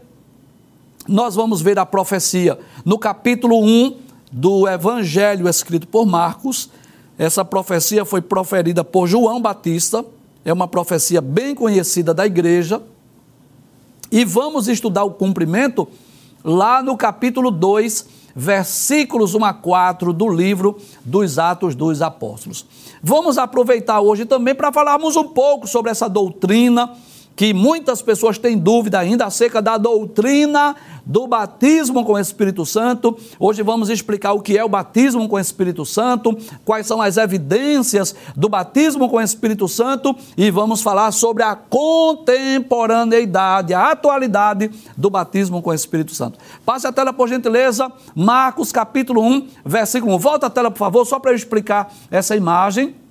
Nós 1.09 1.35
vamos 1.35 1.61
ver 1.61 1.79
a 1.79 1.87
profecia 1.87 2.59
no 2.85 2.99
capítulo 2.99 3.63
1 3.63 3.97
do 4.31 4.69
Evangelho 4.69 5.49
escrito 5.49 5.87
por 5.87 6.07
Marcos. 6.07 6.71
Essa 7.19 7.45
profecia 7.45 8.05
foi 8.05 8.23
proferida 8.23 8.83
por 8.85 9.07
João 9.07 9.41
Batista 9.41 10.05
é 10.45 10.53
uma 10.53 10.67
profecia 10.67 11.21
bem 11.21 11.55
conhecida 11.55 12.13
da 12.13 12.27
igreja. 12.27 12.83
E 14.11 14.25
vamos 14.25 14.69
estudar 14.69 15.05
o 15.05 15.13
cumprimento 15.13 15.89
lá 16.45 16.83
no 16.83 16.97
capítulo 16.97 17.51
2, 17.51 18.07
versículos 18.35 19.35
1 19.35 19.45
a 19.45 19.55
4 19.55 20.13
do 20.13 20.29
livro 20.29 20.79
dos 21.05 21.39
Atos 21.39 21.75
dos 21.75 22.03
Apóstolos. 22.03 22.67
Vamos 23.03 23.39
aproveitar 23.39 24.01
hoje 24.01 24.25
também 24.25 24.55
para 24.55 24.73
falarmos 24.73 25.17
um 25.17 25.29
pouco 25.29 25.67
sobre 25.67 25.91
essa 25.91 26.09
doutrina 26.09 26.91
que 27.43 27.53
muitas 27.53 28.01
pessoas 28.01 28.39
têm 28.39 28.57
dúvida 28.57 29.01
ainda 29.01 29.27
acerca 29.27 29.61
da 29.61 29.77
doutrina 29.77 30.77
do 31.05 31.27
batismo 31.27 32.05
com 32.05 32.13
o 32.13 32.19
Espírito 32.21 32.65
Santo. 32.65 33.19
Hoje 33.37 33.65
vamos 33.65 33.91
explicar 33.91 34.33
o 34.33 34.41
que 34.41 34.57
é 34.57 34.65
o 34.65 34.69
batismo 34.69 35.29
com 35.29 35.35
o 35.35 35.41
Espírito 35.41 35.85
Santo, 35.85 36.39
quais 36.65 36.87
são 36.87 37.03
as 37.03 37.17
evidências 37.17 38.15
do 38.37 38.49
batismo 38.49 39.09
com 39.09 39.17
o 39.17 39.21
Espírito 39.21 39.67
Santo 39.67 40.15
e 40.37 40.53
vamos 40.53 40.83
falar 40.83 41.11
sobre 41.11 41.43
a 41.43 41.57
contemporaneidade, 41.57 43.75
a 43.75 43.91
atualidade 43.91 44.71
do 44.97 45.11
batismo 45.11 45.61
com 45.61 45.71
o 45.71 45.75
Espírito 45.75 46.15
Santo. 46.15 46.39
Passe 46.65 46.87
a 46.87 46.93
tela, 46.93 47.13
por 47.13 47.29
gentileza, 47.29 47.91
Marcos 48.15 48.71
capítulo 48.71 49.21
1, 49.21 49.49
versículo 49.65 50.15
1. 50.15 50.19
Volta 50.21 50.47
a 50.47 50.51
tela, 50.51 50.71
por 50.71 50.79
favor, 50.79 51.05
só 51.05 51.19
para 51.19 51.33
eu 51.33 51.37
explicar 51.37 51.93
essa 52.09 52.37
imagem. 52.37 53.02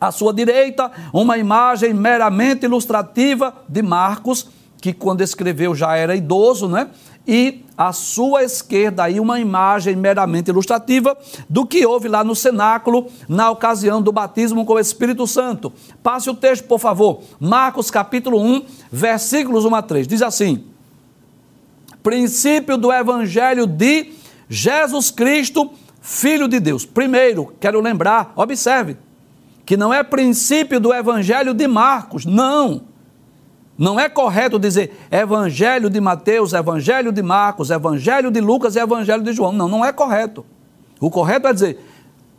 À 0.00 0.12
sua 0.12 0.32
direita, 0.32 0.90
uma 1.12 1.38
imagem 1.38 1.92
meramente 1.92 2.64
ilustrativa 2.64 3.54
de 3.68 3.82
Marcos, 3.82 4.48
que 4.80 4.92
quando 4.92 5.22
escreveu 5.22 5.74
já 5.74 5.96
era 5.96 6.14
idoso, 6.14 6.68
né? 6.68 6.88
E 7.26 7.64
à 7.76 7.92
sua 7.92 8.42
esquerda 8.42 9.04
aí 9.04 9.20
uma 9.20 9.38
imagem 9.38 9.94
meramente 9.94 10.50
ilustrativa 10.50 11.16
do 11.48 11.66
que 11.66 11.84
houve 11.84 12.08
lá 12.08 12.24
no 12.24 12.34
cenáculo 12.34 13.06
na 13.28 13.50
ocasião 13.50 14.00
do 14.00 14.10
batismo 14.10 14.64
com 14.64 14.72
o 14.72 14.78
Espírito 14.78 15.26
Santo. 15.26 15.70
Passe 16.02 16.30
o 16.30 16.34
texto, 16.34 16.64
por 16.64 16.78
favor. 16.78 17.20
Marcos 17.38 17.90
capítulo 17.90 18.40
1, 18.40 18.64
versículos 18.90 19.66
1 19.66 19.74
a 19.74 19.82
3. 19.82 20.08
Diz 20.08 20.22
assim: 20.22 20.64
Princípio 22.02 22.78
do 22.78 22.90
evangelho 22.90 23.66
de 23.66 24.12
Jesus 24.48 25.10
Cristo, 25.10 25.70
filho 26.00 26.48
de 26.48 26.58
Deus. 26.58 26.86
Primeiro, 26.86 27.52
quero 27.60 27.80
lembrar, 27.80 28.32
observe, 28.34 28.96
que 29.68 29.76
não 29.76 29.92
é 29.92 30.02
princípio 30.02 30.80
do 30.80 30.94
Evangelho 30.94 31.52
de 31.52 31.68
Marcos, 31.68 32.24
não. 32.24 32.84
Não 33.76 34.00
é 34.00 34.08
correto 34.08 34.58
dizer 34.58 34.98
Evangelho 35.10 35.90
de 35.90 36.00
Mateus, 36.00 36.54
Evangelho 36.54 37.12
de 37.12 37.22
Marcos, 37.22 37.68
Evangelho 37.68 38.30
de 38.30 38.40
Lucas 38.40 38.76
e 38.76 38.78
Evangelho 38.78 39.22
de 39.22 39.34
João. 39.34 39.52
Não, 39.52 39.68
não 39.68 39.84
é 39.84 39.92
correto. 39.92 40.46
O 40.98 41.10
correto 41.10 41.48
é 41.48 41.52
dizer 41.52 41.78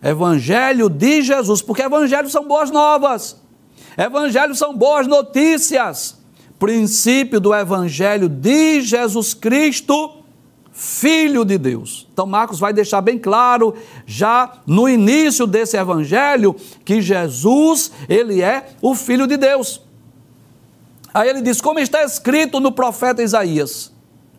Evangelho 0.01 0.89
de 0.89 1.21
Jesus, 1.21 1.61
porque 1.61 1.83
Evangelhos 1.83 2.31
são 2.31 2.47
boas 2.47 2.71
novas. 2.71 3.39
Evangelhos 3.95 4.57
são 4.57 4.75
boas 4.75 5.05
notícias. 5.05 6.17
Princípio 6.57 7.39
do 7.39 7.53
Evangelho 7.53 8.27
de 8.27 8.81
Jesus 8.81 9.35
Cristo 9.35 10.18
Filho 10.81 11.43
de 11.43 11.57
Deus. 11.57 12.07
Então, 12.13 12.25
Marcos 12.25 12.57
vai 12.57 12.71
deixar 12.71 13.01
bem 13.01 13.19
claro, 13.19 13.75
já 14.05 14.59
no 14.65 14.87
início 14.87 15.45
desse 15.45 15.75
evangelho, 15.75 16.55
que 16.85 17.01
Jesus, 17.01 17.91
ele 18.07 18.41
é 18.41 18.69
o 18.81 18.95
Filho 18.95 19.27
de 19.27 19.35
Deus. 19.35 19.81
Aí 21.13 21.27
ele 21.27 21.41
diz, 21.41 21.59
como 21.59 21.79
está 21.79 22.01
escrito 22.01 22.61
no 22.61 22.71
profeta 22.71 23.21
Isaías, 23.21 23.91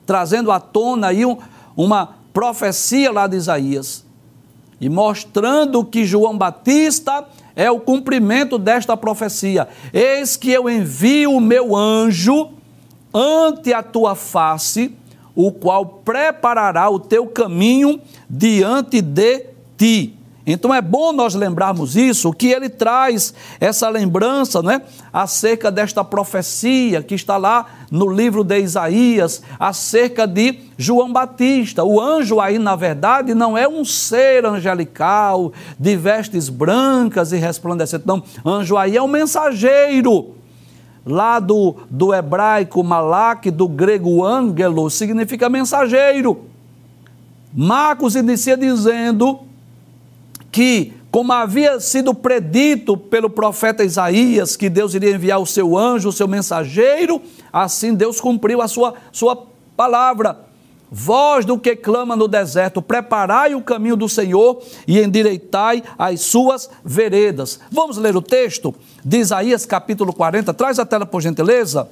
trazendo 0.07 0.51
à 0.51 0.59
tona 0.59 1.09
aí 1.09 1.27
um, 1.27 1.37
uma 1.77 2.15
profecia 2.33 3.13
lá 3.13 3.27
de 3.27 3.37
Isaías, 3.37 4.03
e 4.81 4.89
mostrando 4.89 5.85
que 5.85 6.07
João 6.07 6.39
Batista 6.39 7.23
é 7.55 7.71
o 7.71 7.79
cumprimento 7.79 8.57
desta 8.57 8.97
profecia. 8.97 9.69
Eis 9.93 10.39
que 10.39 10.51
eu 10.51 10.71
envio 10.71 11.33
o 11.33 11.41
meu 11.41 11.77
anjo 11.77 12.49
ante 13.13 13.75
a 13.75 13.83
tua 13.83 14.15
face, 14.15 14.97
o 15.47 15.53
qual 15.53 15.87
preparará 15.87 16.89
o 16.89 16.99
teu 16.99 17.27
caminho 17.27 18.01
diante 18.29 19.01
de 19.01 19.47
ti. 19.77 20.21
Então 20.47 20.75
é 20.75 20.81
bom 20.81 21.13
nós 21.13 21.35
lembrarmos 21.35 21.97
isso, 21.97 22.33
que 22.33 22.49
ele 22.49 22.69
traz 22.69 23.33
essa 23.61 23.89
lembrança 23.89 24.63
né, 24.63 24.83
acerca 25.13 25.71
desta 25.71 26.03
profecia 26.03 27.03
que 27.03 27.15
está 27.15 27.37
lá 27.37 27.67
no 27.91 28.11
livro 28.11 28.43
de 28.43 28.59
Isaías, 28.59 29.43
acerca 29.59 30.27
de 30.27 30.59
João 30.79 31.13
Batista. 31.13 31.85
O 31.85 32.01
anjo 32.01 32.41
aí, 32.41 32.59
na 32.59 32.75
verdade, 32.75 33.35
não 33.35 33.57
é 33.57 33.69
um 33.69 33.85
ser 33.85 34.45
angelical, 34.47 35.53
de 35.79 35.95
vestes 35.95 36.49
brancas 36.49 37.33
e 37.33 37.37
resplandecentes. 37.37 38.07
Não, 38.07 38.23
anjo 38.45 38.77
aí 38.77 38.97
é 38.97 39.03
um 39.03 39.09
mensageiro. 39.09 40.40
Lá 41.11 41.41
do, 41.41 41.75
do 41.91 42.15
hebraico 42.15 42.85
malak, 42.85 43.51
do 43.51 43.67
grego 43.67 44.25
ângelo, 44.25 44.89
significa 44.89 45.49
mensageiro. 45.49 46.45
Marcos 47.53 48.15
inicia 48.15 48.57
dizendo 48.57 49.41
que, 50.53 50.93
como 51.11 51.33
havia 51.33 51.81
sido 51.81 52.15
predito 52.15 52.97
pelo 52.97 53.29
profeta 53.29 53.83
Isaías, 53.83 54.57
que 54.57 54.71
Deus 54.71 54.95
iria 54.95 55.11
enviar 55.11 55.41
o 55.41 55.47
seu 55.47 55.77
anjo, 55.77 56.11
o 56.11 56.13
seu 56.13 56.29
mensageiro, 56.29 57.21
assim 57.53 57.93
Deus 57.93 58.21
cumpriu 58.21 58.63
a 58.63 58.69
sua, 58.69 58.95
sua 59.11 59.47
palavra. 59.77 60.50
Voz 60.91 61.45
do 61.45 61.59
que 61.59 61.77
clama 61.77 62.17
no 62.17 62.27
deserto, 62.27 62.83
preparai 62.83 63.55
o 63.55 63.63
caminho 63.63 63.97
do 63.97 64.09
Senhor 64.09 64.61
e 64.87 64.99
endireitai 64.99 65.83
as 65.97 66.21
suas 66.23 66.69
veredas. 66.85 67.61
Vamos 67.71 67.97
ler 67.97 68.17
o 68.17 68.23
texto 68.23 68.75
de 69.05 69.19
Isaías 69.19 69.65
capítulo 69.65 70.13
40. 70.13 70.53
Traz 70.53 70.79
a 70.79 70.87
tela, 70.87 71.07
por 71.07 71.23
gentileza. 71.23 71.89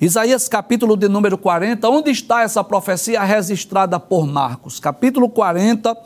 Isaías 0.00 0.48
capítulo 0.48 0.96
de 0.96 1.08
número 1.08 1.38
40. 1.38 1.88
Onde 1.88 2.10
está 2.10 2.42
essa 2.42 2.64
profecia 2.64 3.22
registrada 3.22 4.00
por 4.00 4.26
Marcos? 4.26 4.80
Capítulo 4.80 5.28
40 5.28 5.96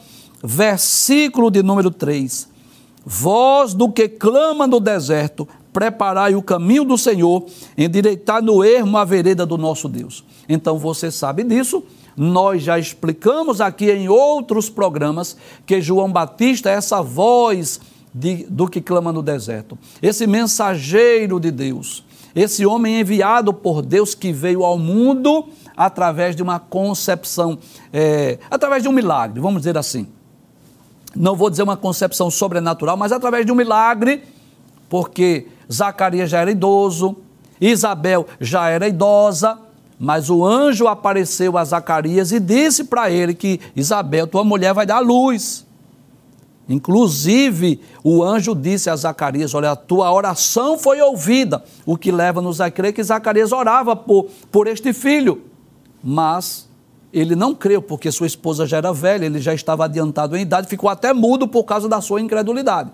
versículo 0.42 1.50
de 1.50 1.62
número 1.62 1.90
3. 1.90 2.48
Voz 3.04 3.74
do 3.74 3.90
que 3.90 4.08
clama 4.08 4.66
no 4.66 4.80
deserto, 4.80 5.48
preparai 5.76 6.34
o 6.34 6.40
caminho 6.40 6.86
do 6.86 6.96
Senhor, 6.96 7.44
endireitar 7.76 8.42
no 8.42 8.64
ermo 8.64 8.96
a 8.96 9.04
vereda 9.04 9.44
do 9.44 9.58
nosso 9.58 9.90
Deus. 9.90 10.24
Então 10.48 10.78
você 10.78 11.10
sabe 11.10 11.44
disso, 11.44 11.84
nós 12.16 12.62
já 12.62 12.78
explicamos 12.78 13.60
aqui 13.60 13.90
em 13.90 14.08
outros 14.08 14.70
programas 14.70 15.36
que 15.66 15.78
João 15.82 16.10
Batista 16.10 16.70
é 16.70 16.72
essa 16.72 17.02
voz 17.02 17.78
de, 18.14 18.46
do 18.48 18.66
que 18.68 18.80
clama 18.80 19.12
no 19.12 19.20
deserto, 19.20 19.78
esse 20.00 20.26
mensageiro 20.26 21.38
de 21.38 21.50
Deus, 21.50 22.02
esse 22.34 22.64
homem 22.64 22.98
enviado 22.98 23.52
por 23.52 23.82
Deus 23.82 24.14
que 24.14 24.32
veio 24.32 24.64
ao 24.64 24.78
mundo 24.78 25.44
através 25.76 26.34
de 26.34 26.42
uma 26.42 26.58
concepção, 26.58 27.58
é, 27.92 28.38
através 28.50 28.82
de 28.82 28.88
um 28.88 28.92
milagre, 28.92 29.42
vamos 29.42 29.60
dizer 29.60 29.76
assim. 29.76 30.06
Não 31.14 31.36
vou 31.36 31.50
dizer 31.50 31.64
uma 31.64 31.76
concepção 31.76 32.30
sobrenatural, 32.30 32.96
mas 32.96 33.12
através 33.12 33.44
de 33.44 33.52
um 33.52 33.54
milagre, 33.54 34.22
porque 34.88 35.48
Zacarias 35.72 36.30
já 36.30 36.40
era 36.40 36.50
idoso, 36.50 37.16
Isabel 37.60 38.26
já 38.40 38.68
era 38.68 38.88
idosa, 38.88 39.58
mas 39.98 40.28
o 40.28 40.44
anjo 40.44 40.86
apareceu 40.86 41.56
a 41.56 41.64
Zacarias 41.64 42.32
e 42.32 42.38
disse 42.38 42.84
para 42.84 43.10
ele 43.10 43.34
que 43.34 43.60
Isabel, 43.74 44.26
tua 44.26 44.44
mulher, 44.44 44.74
vai 44.74 44.84
dar 44.84 45.00
luz. 45.00 45.64
Inclusive, 46.68 47.80
o 48.02 48.22
anjo 48.22 48.54
disse 48.54 48.90
a 48.90 48.96
Zacarias: 48.96 49.54
Olha, 49.54 49.70
a 49.70 49.76
tua 49.76 50.12
oração 50.12 50.76
foi 50.76 51.00
ouvida, 51.00 51.64
o 51.84 51.96
que 51.96 52.10
leva-nos 52.10 52.60
a 52.60 52.70
crer 52.70 52.92
que 52.92 53.02
Zacarias 53.02 53.52
orava 53.52 53.94
por, 53.94 54.26
por 54.50 54.66
este 54.66 54.92
filho. 54.92 55.42
Mas 56.02 56.68
ele 57.12 57.36
não 57.36 57.54
creu, 57.54 57.80
porque 57.80 58.10
sua 58.10 58.26
esposa 58.26 58.66
já 58.66 58.78
era 58.78 58.92
velha, 58.92 59.24
ele 59.24 59.40
já 59.40 59.54
estava 59.54 59.84
adiantado 59.84 60.36
em 60.36 60.42
idade, 60.42 60.66
ficou 60.68 60.90
até 60.90 61.12
mudo 61.12 61.46
por 61.46 61.64
causa 61.64 61.88
da 61.88 62.00
sua 62.00 62.20
incredulidade. 62.20 62.90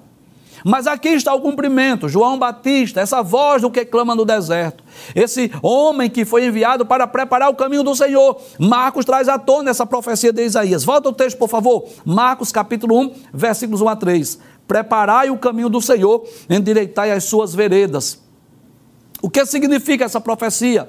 Mas 0.65 0.87
aqui 0.87 1.09
está 1.09 1.35
o 1.35 1.41
cumprimento, 1.41 2.09
João 2.09 2.39
Batista, 2.39 3.01
essa 3.01 3.23
voz 3.23 3.63
do 3.63 3.71
que 3.71 3.85
clama 3.85 4.15
no 4.15 4.25
deserto, 4.25 4.85
esse 5.15 5.51
homem 5.63 6.09
que 6.09 6.25
foi 6.25 6.47
enviado 6.47 6.87
para 6.87 7.07
preparar 7.07 7.51
o 7.51 7.55
caminho 7.55 7.83
do 7.83 7.95
Senhor. 7.95 8.41
Marcos 8.59 9.05
traz 9.05 9.29
à 9.29 9.39
tona 9.39 9.71
essa 9.71 9.87
profecia 9.87 10.33
de 10.33 10.45
Isaías. 10.45 10.85
Volta 10.85 11.09
o 11.09 11.13
texto, 11.13 11.39
por 11.39 11.49
favor. 11.49 11.85
Marcos 12.05 12.53
capítulo 12.53 12.99
1, 13.01 13.15
versículos 13.33 13.81
1 13.81 13.89
a 13.89 13.97
3. 13.97 14.39
Preparai 14.67 15.31
o 15.31 15.39
caminho 15.39 15.69
do 15.69 15.81
Senhor, 15.81 16.25
endireitai 16.49 17.11
as 17.11 17.25
suas 17.25 17.55
veredas. 17.55 18.21
O 19.21 19.31
que 19.31 19.45
significa 19.47 20.05
essa 20.05 20.21
profecia? 20.21 20.89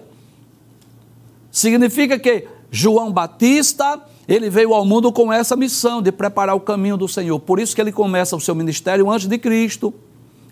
Significa 1.52 2.18
que 2.18 2.48
João 2.72 3.12
Batista, 3.12 4.02
ele 4.28 4.50
veio 4.50 4.74
ao 4.74 4.86
mundo 4.86 5.12
com 5.12 5.32
essa 5.32 5.56
missão 5.56 6.02
de 6.02 6.12
preparar 6.12 6.56
o 6.56 6.60
caminho 6.60 6.98
do 6.98 7.08
Senhor. 7.08 7.40
Por 7.40 7.60
isso 7.60 7.76
que 7.76 7.82
ele 7.82 7.92
começa 7.92 8.36
o 8.36 8.42
seu 8.42 8.56
ministério 8.56 9.10
antes 9.10 9.28
de 9.28 9.38
Cristo. 9.38 9.94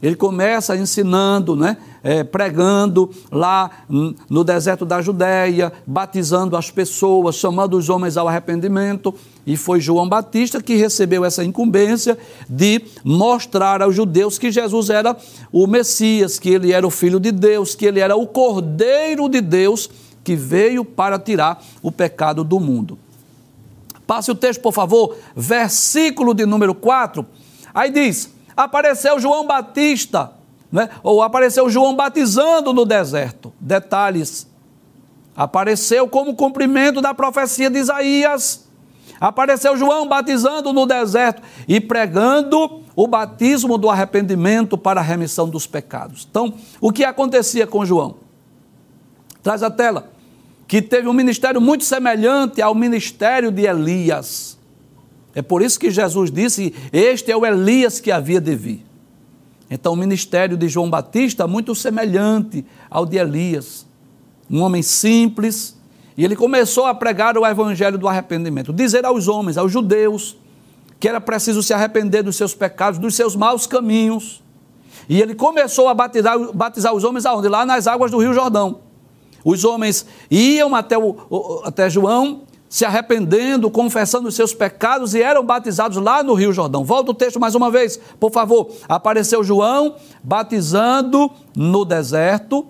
Ele 0.02 0.16
começa 0.16 0.76
ensinando, 0.76 1.56
né, 1.56 1.78
é, 2.04 2.24
pregando 2.24 3.12
lá 3.32 3.70
no 3.88 4.44
deserto 4.44 4.84
da 4.84 5.00
Judéia, 5.00 5.72
batizando 5.86 6.58
as 6.58 6.72
pessoas, 6.72 7.36
chamando 7.36 7.78
os 7.78 7.88
homens 7.88 8.18
ao 8.18 8.28
arrependimento. 8.28 9.14
E 9.46 9.56
foi 9.56 9.80
João 9.80 10.10
Batista 10.10 10.62
que 10.62 10.76
recebeu 10.76 11.24
essa 11.24 11.44
incumbência 11.44 12.18
de 12.50 12.82
mostrar 13.04 13.84
aos 13.84 13.96
judeus 13.96 14.40
que 14.40 14.52
Jesus 14.52 14.90
era 14.90 15.16
o 15.52 15.68
Messias, 15.68 16.40
que 16.40 16.50
ele 16.50 16.72
era 16.72 16.86
o 16.86 16.90
Filho 16.92 17.20
de 17.20 17.32
Deus, 17.32 17.76
que 17.76 17.86
ele 17.86 18.00
era 18.00 18.16
o 18.16 18.26
Cordeiro 18.26 19.30
de 19.30 19.40
Deus 19.40 19.88
que 20.24 20.36
veio 20.36 20.84
para 20.84 21.20
tirar 21.20 21.64
o 21.82 21.92
pecado 21.92 22.44
do 22.44 22.60
mundo. 22.60 22.98
Passe 24.12 24.30
o 24.30 24.36
texto, 24.36 24.60
por 24.60 24.74
favor, 24.74 25.16
versículo 25.34 26.34
de 26.34 26.46
número 26.46 26.76
4. 26.76 27.26
Aí 27.74 27.90
diz: 27.90 28.30
apareceu 28.58 29.18
João 29.22 29.48
Batista, 29.48 30.34
né? 30.70 30.90
ou 31.02 31.22
apareceu 31.22 31.70
João 31.70 31.96
batizando 31.96 32.74
no 32.74 32.84
deserto. 32.84 33.54
Detalhes. 33.58 34.46
Apareceu 35.34 36.10
como 36.10 36.36
cumprimento 36.36 37.00
da 37.00 37.14
profecia 37.14 37.70
de 37.70 37.80
Isaías. 37.80 38.68
Apareceu 39.18 39.78
João 39.78 40.06
batizando 40.10 40.74
no 40.74 40.86
deserto 40.86 41.42
e 41.66 41.80
pregando 41.80 42.84
o 42.94 43.08
batismo 43.08 43.78
do 43.78 43.90
arrependimento 43.90 44.78
para 44.78 45.00
a 45.00 45.04
remissão 45.04 45.48
dos 45.48 45.66
pecados. 45.66 46.28
Então, 46.30 46.54
o 46.82 46.92
que 46.92 47.06
acontecia 47.06 47.66
com 47.66 47.86
João? 47.86 48.18
Traz 49.42 49.64
a 49.64 49.72
tela. 49.72 50.12
Que 50.72 50.82
teve 50.82 51.06
um 51.06 51.12
ministério 51.12 51.60
muito 51.60 51.84
semelhante 51.84 52.62
ao 52.62 52.74
ministério 52.74 53.52
de 53.52 53.64
Elias. 53.64 54.58
É 55.36 55.42
por 55.42 55.62
isso 55.62 55.78
que 55.78 55.92
Jesus 55.92 56.32
disse: 56.32 56.74
Este 56.94 57.30
é 57.30 57.36
o 57.36 57.46
Elias 57.46 58.00
que 58.00 58.10
havia 58.10 58.40
de 58.40 58.56
vir. 58.56 58.86
Então, 59.70 59.92
o 59.92 59.98
ministério 59.98 60.56
de 60.56 60.70
João 60.70 60.90
Batista 60.90 61.46
muito 61.46 61.76
semelhante 61.76 62.66
ao 62.90 63.06
de 63.06 63.18
Elias. 63.18 63.86
Um 64.50 64.62
homem 64.62 64.82
simples, 64.82 65.78
e 66.16 66.24
ele 66.24 66.38
começou 66.38 66.86
a 66.86 66.96
pregar 66.96 67.38
o 67.38 67.46
evangelho 67.46 67.98
do 67.98 68.08
arrependimento, 68.08 68.72
dizer 68.72 69.04
aos 69.04 69.28
homens, 69.28 69.58
aos 69.58 69.74
judeus, 69.74 70.38
que 71.02 71.10
era 71.10 71.20
preciso 71.20 71.62
se 71.62 71.74
arrepender 71.74 72.24
dos 72.24 72.38
seus 72.38 72.56
pecados, 72.56 72.98
dos 72.98 73.14
seus 73.14 73.36
maus 73.36 73.68
caminhos. 73.68 74.42
E 75.10 75.22
ele 75.22 75.36
começou 75.36 75.90
a 75.90 75.94
batizar, 75.94 76.38
batizar 76.54 76.94
os 76.94 77.04
homens 77.04 77.26
aonde? 77.26 77.50
Lá 77.50 77.66
nas 77.66 77.88
águas 77.88 78.10
do 78.10 78.20
Rio 78.20 78.34
Jordão. 78.34 78.90
Os 79.44 79.66
homens 79.66 80.06
iam 80.30 80.76
até, 80.76 80.98
o, 80.98 81.62
até 81.64 81.90
João, 81.90 82.42
se 82.72 82.86
arrependendo, 82.86 83.70
confessando 83.70 84.30
os 84.30 84.36
seus 84.36 84.54
pecados 84.54 85.14
e 85.14 85.22
eram 85.22 85.46
batizados 85.46 85.98
lá 85.98 86.24
no 86.24 86.34
Rio 86.34 86.54
Jordão. 86.54 86.86
Volta 86.86 87.12
o 87.12 87.14
texto 87.14 87.40
mais 87.40 87.54
uma 87.54 87.70
vez, 87.70 88.00
por 88.18 88.32
favor. 88.32 88.70
Apareceu 88.88 89.44
João 89.44 89.96
batizando 90.24 91.30
no 91.54 91.84
deserto, 91.84 92.66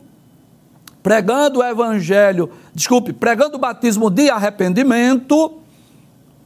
pregando 1.04 1.60
o 1.60 1.64
evangelho, 1.64 2.50
desculpe, 2.74 3.14
pregando 3.14 3.58
o 3.58 3.60
batismo 3.60 4.10
de 4.10 4.30
arrependimento 4.30 5.54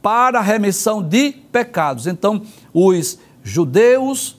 para 0.02 0.40
remissão 0.40 1.02
de 1.02 1.32
pecados. 1.50 2.06
Então, 2.06 2.42
os 2.74 3.18
judeus 3.42 4.36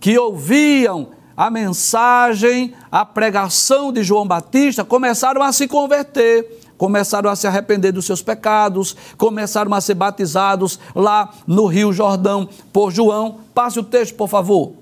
que 0.00 0.18
ouviam 0.18 1.08
a 1.36 1.50
mensagem, 1.50 2.74
a 2.90 3.04
pregação 3.04 3.92
de 3.92 4.02
João 4.02 4.26
Batista, 4.26 4.84
começaram 4.84 5.42
a 5.42 5.52
se 5.52 5.66
converter, 5.66 6.60
começaram 6.78 7.28
a 7.28 7.36
se 7.36 7.46
arrepender 7.46 7.92
dos 7.92 8.04
seus 8.04 8.22
pecados, 8.22 8.96
começaram 9.16 9.72
a 9.74 9.80
ser 9.80 9.94
batizados 9.94 10.78
lá 10.94 11.32
no 11.46 11.66
Rio 11.66 11.92
Jordão 11.92 12.48
por 12.72 12.92
João. 12.92 13.38
Passe 13.52 13.78
o 13.78 13.84
texto, 13.84 14.14
por 14.14 14.28
favor. 14.28 14.74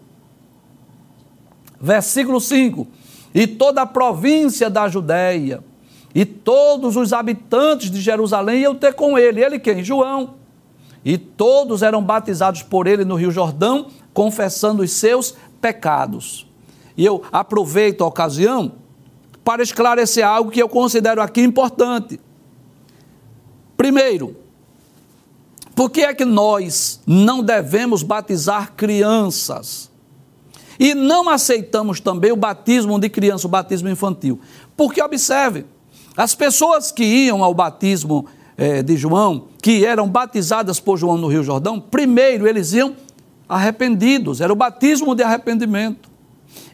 Versículo 1.81 2.41
5: 2.41 2.87
E 3.35 3.47
toda 3.47 3.83
a 3.83 3.87
província 3.87 4.69
da 4.69 4.89
Judéia, 4.89 5.63
e 6.15 6.25
todos 6.25 6.97
os 6.97 7.13
habitantes 7.13 7.91
de 7.91 8.01
Jerusalém 8.01 8.61
iam 8.61 8.75
ter 8.75 8.95
com 8.95 9.19
ele. 9.19 9.43
Ele 9.43 9.59
quem? 9.59 9.83
João. 9.83 10.35
E 11.05 11.19
todos 11.19 11.83
eram 11.83 12.03
batizados 12.03 12.63
por 12.63 12.87
ele 12.87 13.05
no 13.05 13.17
Rio 13.17 13.31
Jordão, 13.31 13.87
confessando 14.13 14.83
os 14.83 14.93
seus 14.93 15.35
pecados. 15.63 16.47
E 16.95 17.07
eu 17.07 17.23
aproveito 17.33 18.05
a 18.05 18.07
ocasião 18.07 18.73
para 19.43 19.63
esclarecer 19.63 20.27
algo 20.27 20.51
que 20.51 20.63
eu 20.63 20.69
considero 20.69 21.23
aqui 21.23 21.41
importante. 21.41 22.21
Primeiro, 23.77 24.37
Por 25.75 25.91
que 25.91 26.03
é 26.03 26.15
que 26.15 26.25
nós 26.25 27.01
não 27.07 27.43
devemos 27.43 28.03
batizar 28.03 28.73
crianças? 28.77 29.91
E 30.79 30.95
não 30.95 31.29
aceitamos 31.29 32.01
também 32.01 32.33
o 32.33 32.37
batismo 32.37 32.99
de 32.99 33.09
criança, 33.09 33.47
o 33.47 33.51
batismo 33.51 33.89
infantil. 33.89 34.39
Porque, 34.77 35.01
observe, 35.01 35.65
as 36.17 36.35
pessoas 36.35 36.91
que 36.91 37.05
iam 37.05 37.43
ao 37.43 37.55
batismo 37.55 38.27
eh, 38.57 38.83
de 38.83 38.97
João, 38.97 39.49
que 39.63 39.85
eram 39.85 40.09
batizadas 40.09 40.79
por 40.79 40.99
João 40.99 41.17
no 41.17 41.29
Rio 41.29 41.43
Jordão, 41.43 41.81
primeiro 41.81 42.47
eles 42.47 42.73
iam 42.73 42.95
arrependidos, 43.53 44.41
era 44.41 44.53
o 44.53 44.57
batismo 44.57 45.15
de 45.15 45.23
arrependimento. 45.23 46.11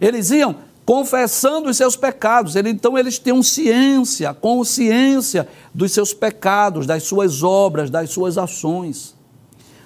Eles 0.01 0.31
iam 0.31 0.57
confessando 0.85 1.69
os 1.69 1.77
seus 1.77 1.97
pecados. 1.97 2.57
Ele, 2.57 2.71
então 2.71 2.97
eles 2.97 3.19
tinham 3.19 3.43
ciência, 3.43 4.33
consciência 4.33 5.47
dos 5.75 5.93
seus 5.93 6.14
pecados, 6.14 6.87
das 6.87 7.03
suas 7.03 7.43
obras, 7.43 7.91
das 7.91 8.11
suas 8.11 8.38
ações. 8.38 9.14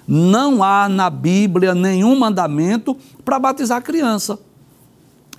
Não 0.07 0.63
há 0.63 0.87
na 0.87 1.09
Bíblia 1.09 1.75
nenhum 1.75 2.15
mandamento 2.15 2.95
para 3.25 3.39
batizar 3.39 3.81
criança. 3.81 4.39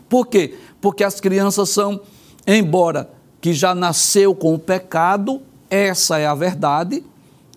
Por 0.08 0.26
quê? 0.26 0.54
Porque 0.80 1.02
as 1.02 1.20
crianças 1.20 1.70
são, 1.70 2.00
embora 2.46 3.10
que 3.40 3.52
já 3.52 3.74
nasceu 3.74 4.34
com 4.34 4.54
o 4.54 4.58
pecado, 4.58 5.40
essa 5.70 6.18
é 6.18 6.26
a 6.26 6.34
verdade, 6.34 7.02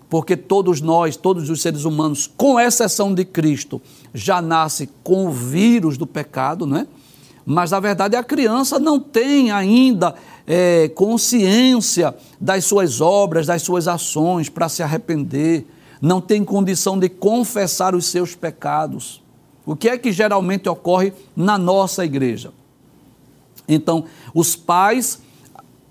porque 0.09 0.37
todos 0.37 0.81
nós, 0.81 1.15
todos 1.17 1.49
os 1.49 1.61
seres 1.61 1.83
humanos, 1.83 2.31
com 2.37 2.59
exceção 2.59 3.13
de 3.13 3.25
Cristo, 3.25 3.81
já 4.13 4.41
nasce 4.41 4.89
com 5.03 5.27
o 5.27 5.31
vírus 5.31 5.97
do 5.97 6.07
pecado, 6.07 6.65
não 6.65 6.77
é? 6.77 6.87
mas 7.49 7.71
na 7.71 7.79
verdade 7.79 8.15
a 8.15 8.23
criança 8.23 8.77
não 8.77 8.99
tem 8.99 9.51
ainda 9.51 10.15
é, 10.45 10.89
consciência 10.89 12.13
das 12.39 12.65
suas 12.65 12.99
obras, 12.99 13.47
das 13.47 13.61
suas 13.61 13.87
ações 13.87 14.49
para 14.49 14.67
se 14.67 14.83
arrepender, 14.83 15.65
não 16.01 16.19
tem 16.19 16.43
condição 16.43 16.99
de 16.99 17.07
confessar 17.07 17.95
os 17.95 18.05
seus 18.05 18.35
pecados. 18.35 19.23
O 19.65 19.75
que 19.75 19.87
é 19.87 19.97
que 19.97 20.11
geralmente 20.11 20.67
ocorre 20.67 21.13
na 21.35 21.57
nossa 21.57 22.03
igreja? 22.03 22.51
Então, 23.67 24.05
os 24.33 24.55
pais 24.55 25.19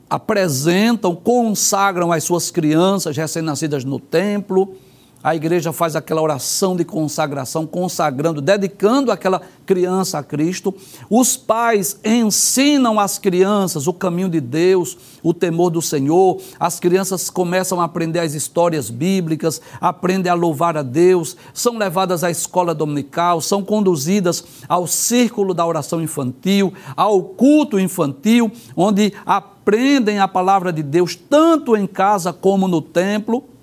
apresentam, 0.08 1.14
consagram 1.14 2.12
as 2.12 2.24
suas 2.24 2.50
crianças 2.50 3.16
recém-nascidas 3.16 3.84
no 3.84 3.98
templo, 3.98 4.76
a 5.22 5.34
igreja 5.34 5.72
faz 5.72 5.96
aquela 5.96 6.22
oração 6.22 6.76
de 6.76 6.84
consagração, 6.84 7.66
consagrando, 7.66 8.40
dedicando 8.40 9.10
aquela 9.10 9.42
criança 9.64 10.18
a 10.18 10.22
Cristo. 10.22 10.72
Os 11.10 11.36
pais 11.36 11.98
ensinam 12.04 13.00
às 13.00 13.18
crianças 13.18 13.88
o 13.88 13.92
caminho 13.92 14.28
de 14.28 14.40
Deus, 14.40 14.96
o 15.22 15.34
temor 15.34 15.70
do 15.70 15.82
Senhor. 15.82 16.40
As 16.60 16.78
crianças 16.78 17.28
começam 17.28 17.80
a 17.80 17.84
aprender 17.84 18.20
as 18.20 18.34
histórias 18.34 18.88
bíblicas, 18.88 19.60
aprendem 19.80 20.30
a 20.30 20.34
louvar 20.34 20.76
a 20.76 20.82
Deus, 20.82 21.36
são 21.52 21.76
levadas 21.76 22.22
à 22.22 22.30
escola 22.30 22.72
dominical, 22.72 23.40
são 23.40 23.64
conduzidas 23.64 24.44
ao 24.68 24.86
círculo 24.86 25.52
da 25.52 25.66
oração 25.66 26.00
infantil, 26.00 26.72
ao 26.96 27.20
culto 27.22 27.80
infantil, 27.80 28.52
onde 28.76 29.12
aprendem 29.26 30.20
a 30.20 30.28
palavra 30.28 30.72
de 30.72 30.84
Deus 30.84 31.16
tanto 31.16 31.76
em 31.76 31.86
casa 31.86 32.32
como 32.32 32.68
no 32.68 32.80
templo. 32.80 33.55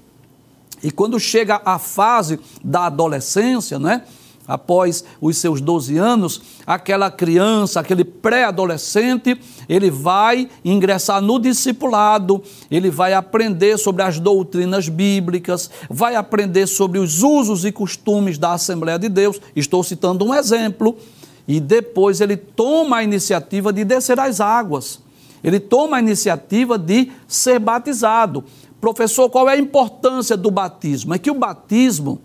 E 0.84 0.92
quando 0.92 1.20
chega 1.20 1.62
a 1.64 1.80
fase 1.80 2.40
da 2.64 2.88
adolescência, 2.88 3.80
né? 3.80 4.04
após 4.48 5.04
os 5.22 5.38
seus 5.38 5.62
12 5.62 5.98
anos, 5.98 6.42
aquela 6.66 7.10
criança, 7.10 7.80
aquele 7.80 8.04
pré-adolescente, 8.04 9.40
ele 9.68 9.90
vai 9.90 10.50
ingressar 10.64 11.22
no 11.22 11.40
discipulado, 11.40 12.44
ele 12.70 12.90
vai 12.90 13.14
aprender 13.14 13.78
sobre 13.78 14.04
as 14.04 14.20
doutrinas 14.20 14.90
bíblicas, 14.90 15.70
vai 15.90 16.16
aprender 16.16 16.68
sobre 16.68 17.00
os 17.00 17.24
usos 17.24 17.66
e 17.66 17.72
costumes 17.72 18.38
da 18.38 18.54
Assembleia 18.54 19.00
de 19.00 19.10
Deus. 19.10 19.40
Estou 19.56 19.84
citando 19.84 20.26
um 20.26 20.34
exemplo. 20.34 20.98
E 21.46 21.60
depois 21.60 22.22
ele 22.22 22.38
toma 22.38 22.98
a 22.98 23.04
iniciativa 23.04 23.74
de 23.74 23.84
descer 23.84 24.18
as 24.18 24.40
águas. 24.40 25.02
Ele 25.44 25.60
toma 25.60 25.98
a 25.98 26.00
iniciativa 26.00 26.78
de 26.78 27.12
ser 27.28 27.60
batizado. 27.60 28.46
Professor, 28.84 29.30
qual 29.30 29.48
é 29.48 29.54
a 29.54 29.58
importância 29.58 30.36
do 30.36 30.52
batismo? 30.52 31.14
É 31.14 31.18
que 31.18 31.32
o 31.32 31.36
batismo 31.36 32.20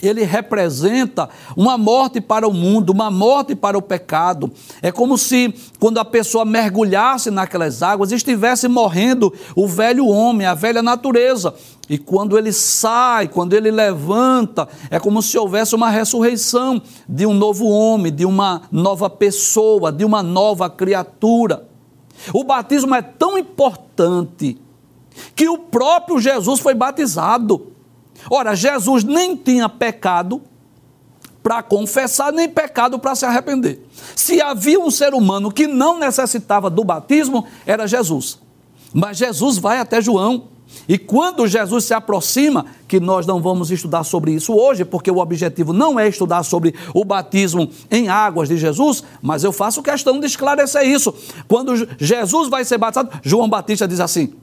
ele 0.00 0.22
representa 0.22 1.28
uma 1.56 1.76
morte 1.76 2.20
para 2.20 2.46
o 2.46 2.54
mundo, 2.54 2.90
uma 2.90 3.10
morte 3.10 3.56
para 3.56 3.76
o 3.76 3.82
pecado. 3.82 4.52
É 4.80 4.92
como 4.92 5.18
se, 5.18 5.52
quando 5.80 5.98
a 5.98 6.04
pessoa 6.04 6.44
mergulhasse 6.44 7.28
naquelas 7.28 7.82
águas, 7.82 8.12
estivesse 8.12 8.68
morrendo 8.68 9.34
o 9.56 9.66
velho 9.66 10.06
homem, 10.06 10.46
a 10.46 10.54
velha 10.54 10.80
natureza. 10.80 11.52
E 11.88 11.98
quando 11.98 12.38
ele 12.38 12.52
sai, 12.52 13.26
quando 13.26 13.52
ele 13.54 13.72
levanta, 13.72 14.68
é 14.92 15.00
como 15.00 15.20
se 15.20 15.36
houvesse 15.36 15.74
uma 15.74 15.90
ressurreição 15.90 16.80
de 17.08 17.26
um 17.26 17.34
novo 17.34 17.66
homem, 17.66 18.14
de 18.14 18.24
uma 18.24 18.62
nova 18.70 19.10
pessoa, 19.10 19.90
de 19.90 20.04
uma 20.04 20.22
nova 20.22 20.70
criatura. 20.70 21.66
O 22.32 22.44
batismo 22.44 22.94
é 22.94 23.02
tão 23.02 23.36
importante 23.36 24.56
que 25.34 25.48
o 25.48 25.58
próprio 25.58 26.20
Jesus 26.20 26.60
foi 26.60 26.74
batizado. 26.74 27.72
Ora, 28.30 28.54
Jesus 28.54 29.04
nem 29.04 29.36
tinha 29.36 29.68
pecado 29.68 30.42
para 31.42 31.62
confessar, 31.62 32.32
nem 32.32 32.48
pecado 32.48 32.98
para 32.98 33.14
se 33.14 33.24
arrepender. 33.24 33.86
Se 34.14 34.40
havia 34.40 34.78
um 34.78 34.90
ser 34.90 35.14
humano 35.14 35.50
que 35.50 35.66
não 35.66 35.98
necessitava 35.98 36.68
do 36.68 36.84
batismo, 36.84 37.46
era 37.64 37.86
Jesus. 37.86 38.38
Mas 38.92 39.16
Jesus 39.18 39.58
vai 39.58 39.78
até 39.78 40.00
João. 40.00 40.48
E 40.86 40.98
quando 40.98 41.46
Jesus 41.46 41.84
se 41.84 41.94
aproxima, 41.94 42.66
que 42.86 43.00
nós 43.00 43.26
não 43.26 43.40
vamos 43.40 43.70
estudar 43.70 44.04
sobre 44.04 44.32
isso 44.32 44.54
hoje, 44.54 44.84
porque 44.84 45.10
o 45.10 45.18
objetivo 45.18 45.72
não 45.72 45.98
é 45.98 46.08
estudar 46.08 46.42
sobre 46.42 46.74
o 46.92 47.04
batismo 47.04 47.70
em 47.90 48.08
águas 48.08 48.48
de 48.48 48.56
Jesus, 48.56 49.02
mas 49.22 49.44
eu 49.44 49.52
faço 49.52 49.82
questão 49.82 50.20
de 50.20 50.26
esclarecer 50.26 50.86
isso. 50.86 51.14
Quando 51.46 51.88
Jesus 51.98 52.48
vai 52.48 52.64
ser 52.64 52.78
batizado, 52.78 53.10
João 53.22 53.48
Batista 53.48 53.88
diz 53.88 54.00
assim: 54.00 54.34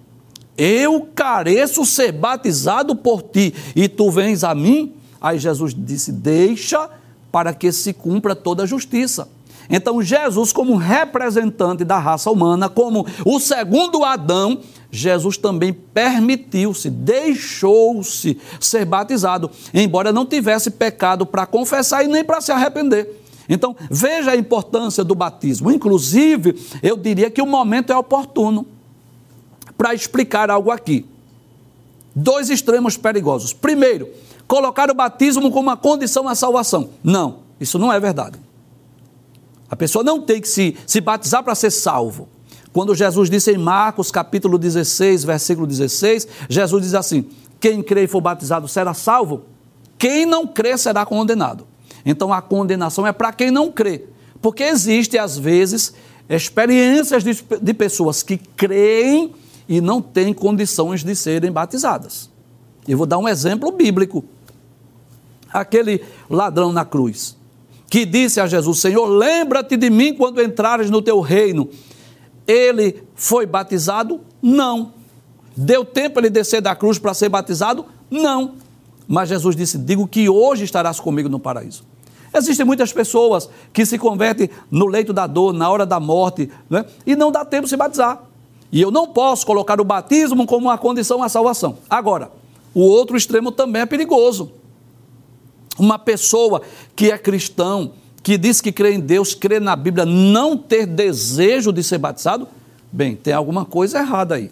eu 0.57 1.07
careço 1.13 1.85
ser 1.85 2.11
batizado 2.11 2.95
por 2.95 3.21
ti 3.21 3.53
e 3.75 3.87
tu 3.87 4.09
vens 4.09 4.43
a 4.43 4.55
mim? 4.55 4.93
Aí 5.19 5.37
Jesus 5.39 5.73
disse: 5.77 6.11
Deixa 6.11 6.89
para 7.31 7.53
que 7.53 7.71
se 7.71 7.93
cumpra 7.93 8.35
toda 8.35 8.63
a 8.63 8.65
justiça. 8.65 9.27
Então, 9.69 10.01
Jesus, 10.01 10.53
como 10.53 10.75
representante 10.75 11.83
da 11.83 11.97
raça 11.97 12.29
humana, 12.29 12.69
como 12.69 13.05
o 13.25 13.39
segundo 13.39 14.03
Adão, 14.03 14.59
Jesus 14.91 15.37
também 15.37 15.73
permitiu-se, 15.73 16.89
deixou-se 16.89 18.39
ser 18.59 18.85
batizado, 18.85 19.49
embora 19.73 20.13
não 20.13 20.25
tivesse 20.25 20.69
pecado 20.69 21.25
para 21.25 21.45
confessar 21.45 22.05
e 22.05 22.07
nem 22.07 22.23
para 22.23 22.41
se 22.41 22.51
arrepender. 22.51 23.21
Então, 23.49 23.75
veja 23.89 24.31
a 24.31 24.35
importância 24.35 25.03
do 25.03 25.13
batismo. 25.13 25.71
Inclusive, 25.71 26.55
eu 26.81 26.95
diria 26.95 27.29
que 27.29 27.41
o 27.41 27.47
momento 27.47 27.91
é 27.91 27.97
oportuno 27.97 28.65
para 29.77 29.93
explicar 29.93 30.49
algo 30.49 30.71
aqui. 30.71 31.05
Dois 32.15 32.49
extremos 32.49 32.95
perigosos. 32.95 33.51
Primeiro, 33.51 34.09
colocar 34.47 34.89
o 34.89 34.93
batismo 34.93 35.51
como 35.51 35.69
uma 35.69 35.77
condição 35.77 36.27
à 36.27 36.35
salvação. 36.35 36.89
Não, 37.03 37.39
isso 37.59 37.77
não 37.77 37.91
é 37.91 37.99
verdade. 37.99 38.39
A 39.69 39.75
pessoa 39.75 40.03
não 40.03 40.21
tem 40.21 40.39
que 40.39 40.47
se, 40.47 40.77
se 40.85 41.01
batizar 41.01 41.43
para 41.43 41.55
ser 41.55 41.71
salvo. 41.71 42.29
Quando 42.71 42.93
Jesus 42.93 43.29
disse 43.29 43.51
em 43.51 43.57
Marcos 43.57 44.11
capítulo 44.11 44.57
16, 44.57 45.23
versículo 45.23 45.65
16, 45.65 46.27
Jesus 46.49 46.83
diz 46.83 46.93
assim: 46.93 47.25
Quem 47.59 47.81
crê 47.81 48.03
e 48.03 48.07
for 48.07 48.21
batizado 48.21 48.67
será 48.67 48.93
salvo, 48.93 49.43
quem 49.97 50.25
não 50.25 50.45
crê 50.45 50.77
será 50.77 51.05
condenado. 51.05 51.65
Então 52.05 52.31
a 52.31 52.41
condenação 52.41 53.07
é 53.07 53.11
para 53.11 53.33
quem 53.33 53.49
não 53.49 53.71
crê, 53.71 54.05
porque 54.41 54.63
existe 54.63 55.17
às 55.17 55.37
vezes 55.37 55.93
experiências 56.29 57.23
de, 57.23 57.43
de 57.61 57.73
pessoas 57.73 58.21
que 58.21 58.37
creem 58.37 59.33
e 59.67 59.81
não 59.81 60.01
têm 60.01 60.33
condições 60.33 61.03
de 61.03 61.15
serem 61.15 61.51
batizadas. 61.51 62.29
Eu 62.87 62.97
vou 62.97 63.07
dar 63.07 63.17
um 63.17 63.27
exemplo 63.27 63.71
bíblico. 63.71 64.23
Aquele 65.51 66.03
ladrão 66.29 66.71
na 66.71 66.83
cruz, 66.83 67.35
que 67.89 68.05
disse 68.05 68.39
a 68.39 68.47
Jesus: 68.47 68.79
Senhor, 68.79 69.05
lembra-te 69.05 69.77
de 69.77 69.89
mim 69.89 70.13
quando 70.13 70.41
entrares 70.41 70.89
no 70.89 71.01
teu 71.01 71.19
reino. 71.21 71.69
Ele 72.47 73.03
foi 73.15 73.45
batizado? 73.45 74.21
Não. 74.41 74.93
Deu 75.55 75.85
tempo 75.85 76.19
ele 76.19 76.29
descer 76.29 76.61
da 76.61 76.75
cruz 76.75 76.99
para 76.99 77.13
ser 77.13 77.29
batizado? 77.29 77.85
Não. 78.11 78.55
Mas 79.07 79.29
Jesus 79.29 79.55
disse: 79.55 79.77
Digo 79.77 80.07
que 80.07 80.27
hoje 80.27 80.63
estarás 80.65 80.99
comigo 80.99 81.29
no 81.29 81.39
paraíso. 81.39 81.83
Existem 82.33 82.65
muitas 82.65 82.91
pessoas 82.91 83.49
que 83.71 83.85
se 83.85 83.97
convertem 83.97 84.49
no 84.69 84.87
leito 84.87 85.13
da 85.13 85.25
dor, 85.25 85.53
na 85.53 85.69
hora 85.69 85.85
da 85.85 86.01
morte, 86.01 86.51
né? 86.69 86.85
e 87.05 87.15
não 87.15 87.31
dá 87.31 87.45
tempo 87.45 87.63
de 87.63 87.69
se 87.69 87.77
batizar. 87.77 88.21
E 88.71 88.81
eu 88.81 88.91
não 88.91 89.07
posso 89.07 89.45
colocar 89.45 89.79
o 89.79 89.85
batismo 89.85 90.45
como 90.45 90.67
uma 90.67 90.77
condição 90.77 91.23
à 91.23 91.29
salvação. 91.29 91.77
Agora, 91.89 92.31
o 92.73 92.81
outro 92.81 93.15
extremo 93.15 93.51
também 93.51 93.83
é 93.83 93.85
perigoso. 93.85 94.51
Uma 95.77 95.97
pessoa 95.97 96.61
que 96.95 97.11
é 97.11 97.17
cristão, 97.17 97.91
que 98.21 98.37
diz 98.37 98.59
que 98.59 98.71
crê 98.71 98.93
em 98.93 98.99
Deus, 98.99 99.33
crê 99.33 99.59
na 99.59 99.75
Bíblia, 99.75 100.05
não 100.05 100.57
ter 100.57 100.85
desejo 100.85 101.71
de 101.71 101.83
ser 101.83 101.97
batizado, 101.97 102.47
bem, 102.91 103.15
tem 103.15 103.33
alguma 103.33 103.65
coisa 103.65 103.99
errada 103.99 104.35
aí. 104.35 104.51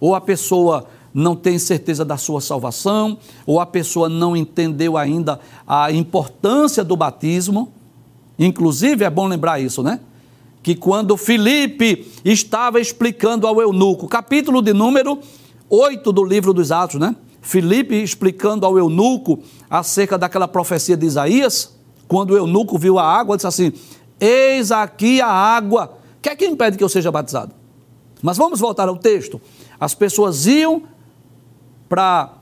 Ou 0.00 0.14
a 0.14 0.20
pessoa 0.20 0.86
não 1.12 1.34
tem 1.34 1.58
certeza 1.58 2.04
da 2.04 2.16
sua 2.16 2.40
salvação, 2.40 3.18
ou 3.46 3.60
a 3.60 3.66
pessoa 3.66 4.08
não 4.08 4.36
entendeu 4.36 4.96
ainda 4.96 5.40
a 5.66 5.90
importância 5.92 6.84
do 6.84 6.96
batismo. 6.96 7.72
Inclusive, 8.38 9.04
é 9.04 9.10
bom 9.10 9.26
lembrar 9.26 9.60
isso, 9.60 9.82
né? 9.82 10.00
Que 10.62 10.74
quando 10.74 11.16
Filipe 11.16 12.10
estava 12.24 12.80
explicando 12.80 13.46
ao 13.46 13.60
eunuco, 13.60 14.08
capítulo 14.08 14.60
de 14.60 14.72
número 14.72 15.18
8 15.70 16.12
do 16.12 16.24
livro 16.24 16.52
dos 16.52 16.72
Atos, 16.72 17.00
né? 17.00 17.14
Filipe 17.40 17.94
explicando 17.94 18.66
ao 18.66 18.76
eunuco 18.76 19.40
acerca 19.70 20.18
daquela 20.18 20.48
profecia 20.48 20.96
de 20.96 21.06
Isaías, 21.06 21.74
quando 22.06 22.32
o 22.32 22.36
eunuco 22.36 22.78
viu 22.78 22.98
a 22.98 23.04
água, 23.04 23.36
disse 23.36 23.46
assim: 23.46 23.72
Eis 24.20 24.72
aqui 24.72 25.20
a 25.20 25.28
água. 25.28 25.96
O 26.18 26.20
que 26.20 26.28
é 26.28 26.36
que 26.36 26.46
impede 26.46 26.76
que 26.76 26.84
eu 26.84 26.88
seja 26.88 27.12
batizado? 27.12 27.54
Mas 28.20 28.36
vamos 28.36 28.58
voltar 28.58 28.88
ao 28.88 28.96
texto. 28.96 29.40
As 29.78 29.94
pessoas 29.94 30.46
iam 30.46 30.82
para 31.88 32.34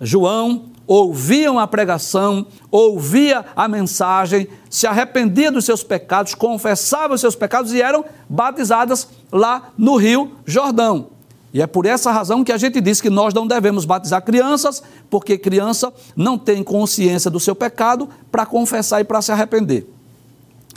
João, 0.00 0.69
ouviam 0.90 1.56
a 1.56 1.68
pregação, 1.68 2.44
ouvia 2.68 3.44
a 3.54 3.68
mensagem, 3.68 4.48
se 4.68 4.88
arrependia 4.88 5.52
dos 5.52 5.64
seus 5.64 5.84
pecados, 5.84 6.34
confessavam 6.34 7.14
os 7.14 7.20
seus 7.20 7.36
pecados 7.36 7.72
e 7.72 7.80
eram 7.80 8.04
batizadas 8.28 9.06
lá 9.30 9.70
no 9.78 9.94
Rio 9.94 10.32
Jordão. 10.44 11.10
E 11.54 11.62
é 11.62 11.66
por 11.68 11.86
essa 11.86 12.10
razão 12.10 12.42
que 12.42 12.50
a 12.50 12.56
gente 12.56 12.80
diz 12.80 13.00
que 13.00 13.08
nós 13.08 13.32
não 13.32 13.46
devemos 13.46 13.84
batizar 13.84 14.20
crianças, 14.22 14.82
porque 15.08 15.38
criança 15.38 15.92
não 16.16 16.36
tem 16.36 16.60
consciência 16.64 17.30
do 17.30 17.38
seu 17.38 17.54
pecado 17.54 18.08
para 18.28 18.44
confessar 18.44 19.00
e 19.00 19.04
para 19.04 19.22
se 19.22 19.30
arrepender. 19.30 19.88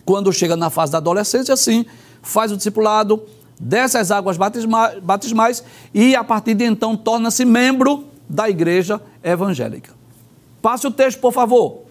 Quando 0.05 0.31
chega 0.31 0.55
na 0.55 0.69
fase 0.69 0.91
da 0.91 0.99
adolescência, 0.99 1.55
sim, 1.55 1.87
faz 2.21 2.51
o 2.51 2.57
discipulado, 2.57 3.23
desce 3.59 3.97
as 3.97 4.11
águas 4.11 4.37
batismais 5.01 5.63
e 5.91 6.15
a 6.15 6.23
partir 6.23 6.53
de 6.53 6.65
então 6.65 6.95
torna-se 6.95 7.43
membro 7.45 8.03
da 8.29 8.47
igreja 8.47 9.01
evangélica. 9.23 10.02
Passe 10.63 10.87
o 10.87 10.91
texto, 10.91 11.19
por 11.19 11.33
favor. 11.33 11.81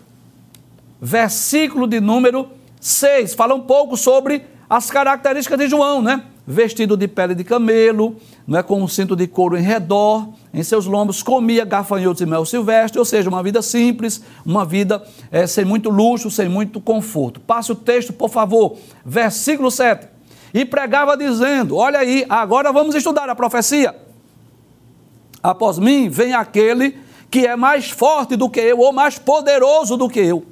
Versículo 0.98 1.86
de 1.86 2.00
número 2.00 2.48
6. 2.80 3.34
Fala 3.34 3.54
um 3.54 3.60
pouco 3.60 3.98
sobre 3.98 4.46
as 4.68 4.90
características 4.90 5.58
de 5.58 5.68
João, 5.68 6.00
né? 6.00 6.22
Vestido 6.46 6.96
de 6.96 7.06
pele 7.06 7.34
de 7.34 7.44
camelo, 7.44 8.16
não 8.46 8.58
é 8.58 8.62
com 8.62 8.82
um 8.82 8.88
cinto 8.88 9.14
de 9.14 9.26
couro 9.26 9.58
em 9.58 9.62
redor, 9.62 10.26
em 10.54 10.62
seus 10.62 10.86
lombos 10.86 11.22
comia 11.22 11.66
gafanhotos 11.66 12.22
e 12.22 12.26
mel 12.26 12.46
silvestre, 12.46 12.98
ou 12.98 13.04
seja, 13.04 13.28
uma 13.28 13.42
vida 13.42 13.60
simples, 13.60 14.24
uma 14.44 14.64
vida 14.64 15.04
é, 15.30 15.46
sem 15.46 15.66
muito 15.66 15.90
luxo, 15.90 16.30
sem 16.30 16.48
muito 16.48 16.80
conforto. 16.80 17.40
Passe 17.40 17.70
o 17.72 17.76
texto, 17.76 18.10
por 18.10 18.30
favor. 18.30 18.78
Versículo 19.04 19.70
7. 19.70 20.08
E 20.54 20.64
pregava 20.64 21.14
dizendo: 21.14 21.76
Olha 21.76 21.98
aí, 21.98 22.24
agora 22.26 22.72
vamos 22.72 22.94
estudar 22.94 23.28
a 23.28 23.34
profecia. 23.34 23.94
Após 25.42 25.78
mim 25.78 26.08
vem 26.08 26.32
aquele 26.32 26.96
que 27.32 27.46
é 27.46 27.56
mais 27.56 27.88
forte 27.88 28.36
do 28.36 28.50
que 28.50 28.60
eu, 28.60 28.78
ou 28.78 28.92
mais 28.92 29.18
poderoso 29.18 29.96
do 29.96 30.06
que 30.06 30.20
eu, 30.20 30.44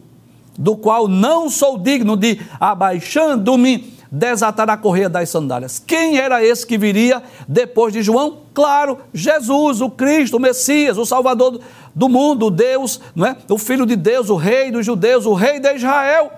do 0.59 0.75
qual 0.75 1.07
não 1.07 1.51
sou 1.51 1.77
digno 1.77 2.17
de, 2.17 2.41
abaixando-me, 2.59 3.93
desatar 4.11 4.71
a 4.71 4.79
correia 4.79 5.11
das 5.11 5.29
sandálias. 5.29 5.79
Quem 5.79 6.17
era 6.17 6.43
esse 6.43 6.67
que 6.67 6.79
viria 6.79 7.23
depois 7.47 7.93
de 7.93 8.03
João? 8.03 8.39
Claro, 8.55 8.99
Jesus, 9.13 9.83
o 9.83 9.91
Cristo, 9.91 10.39
o 10.39 10.41
Messias, 10.41 10.97
o 10.97 11.05
Salvador 11.05 11.61
do 11.95 12.09
mundo, 12.09 12.47
o 12.47 12.51
Deus, 12.51 12.99
não 13.15 13.27
é? 13.27 13.37
o 13.51 13.59
Filho 13.59 13.85
de 13.85 13.95
Deus, 13.95 14.31
o 14.31 14.37
Rei 14.37 14.71
dos 14.71 14.87
Judeus, 14.87 15.27
o 15.27 15.35
Rei 15.35 15.61
de 15.61 15.75
Israel. 15.75 16.33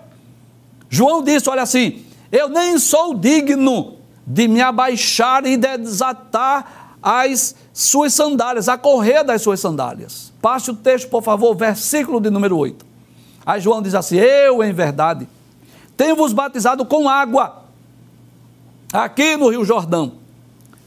João 0.90 1.22
disse: 1.22 1.48
Olha 1.48 1.62
assim, 1.62 2.05
eu 2.33 2.48
nem 2.48 2.78
sou 2.78 3.14
digno 3.14 3.94
de 4.26 4.48
me 4.48 4.61
abaixar 4.61 5.46
e 5.46 5.57
desatar 5.57 6.96
as 7.00 7.55
suas 7.72 8.12
sandálias, 8.12 8.68
a 8.68 8.76
correr 8.76 9.22
das 9.22 9.40
suas 9.40 9.61
sandálias. 9.61 10.31
Passe 10.42 10.72
o 10.72 10.74
texto, 10.74 11.09
por 11.09 11.22
favor, 11.22 11.55
versículo 11.55 12.20
de 12.20 12.28
número 12.28 12.59
8. 12.59 12.85
Aí 13.46 13.61
João 13.61 13.81
diz 13.81 13.94
assim: 13.94 14.16
Eu, 14.16 14.62
em 14.64 14.72
verdade, 14.72 15.28
tenho-vos 15.96 16.33
batizado 16.33 16.85
com 16.85 17.09
água, 17.09 17.62
aqui 18.92 19.37
no 19.37 19.48
Rio 19.48 19.64
Jordão. 19.64 20.14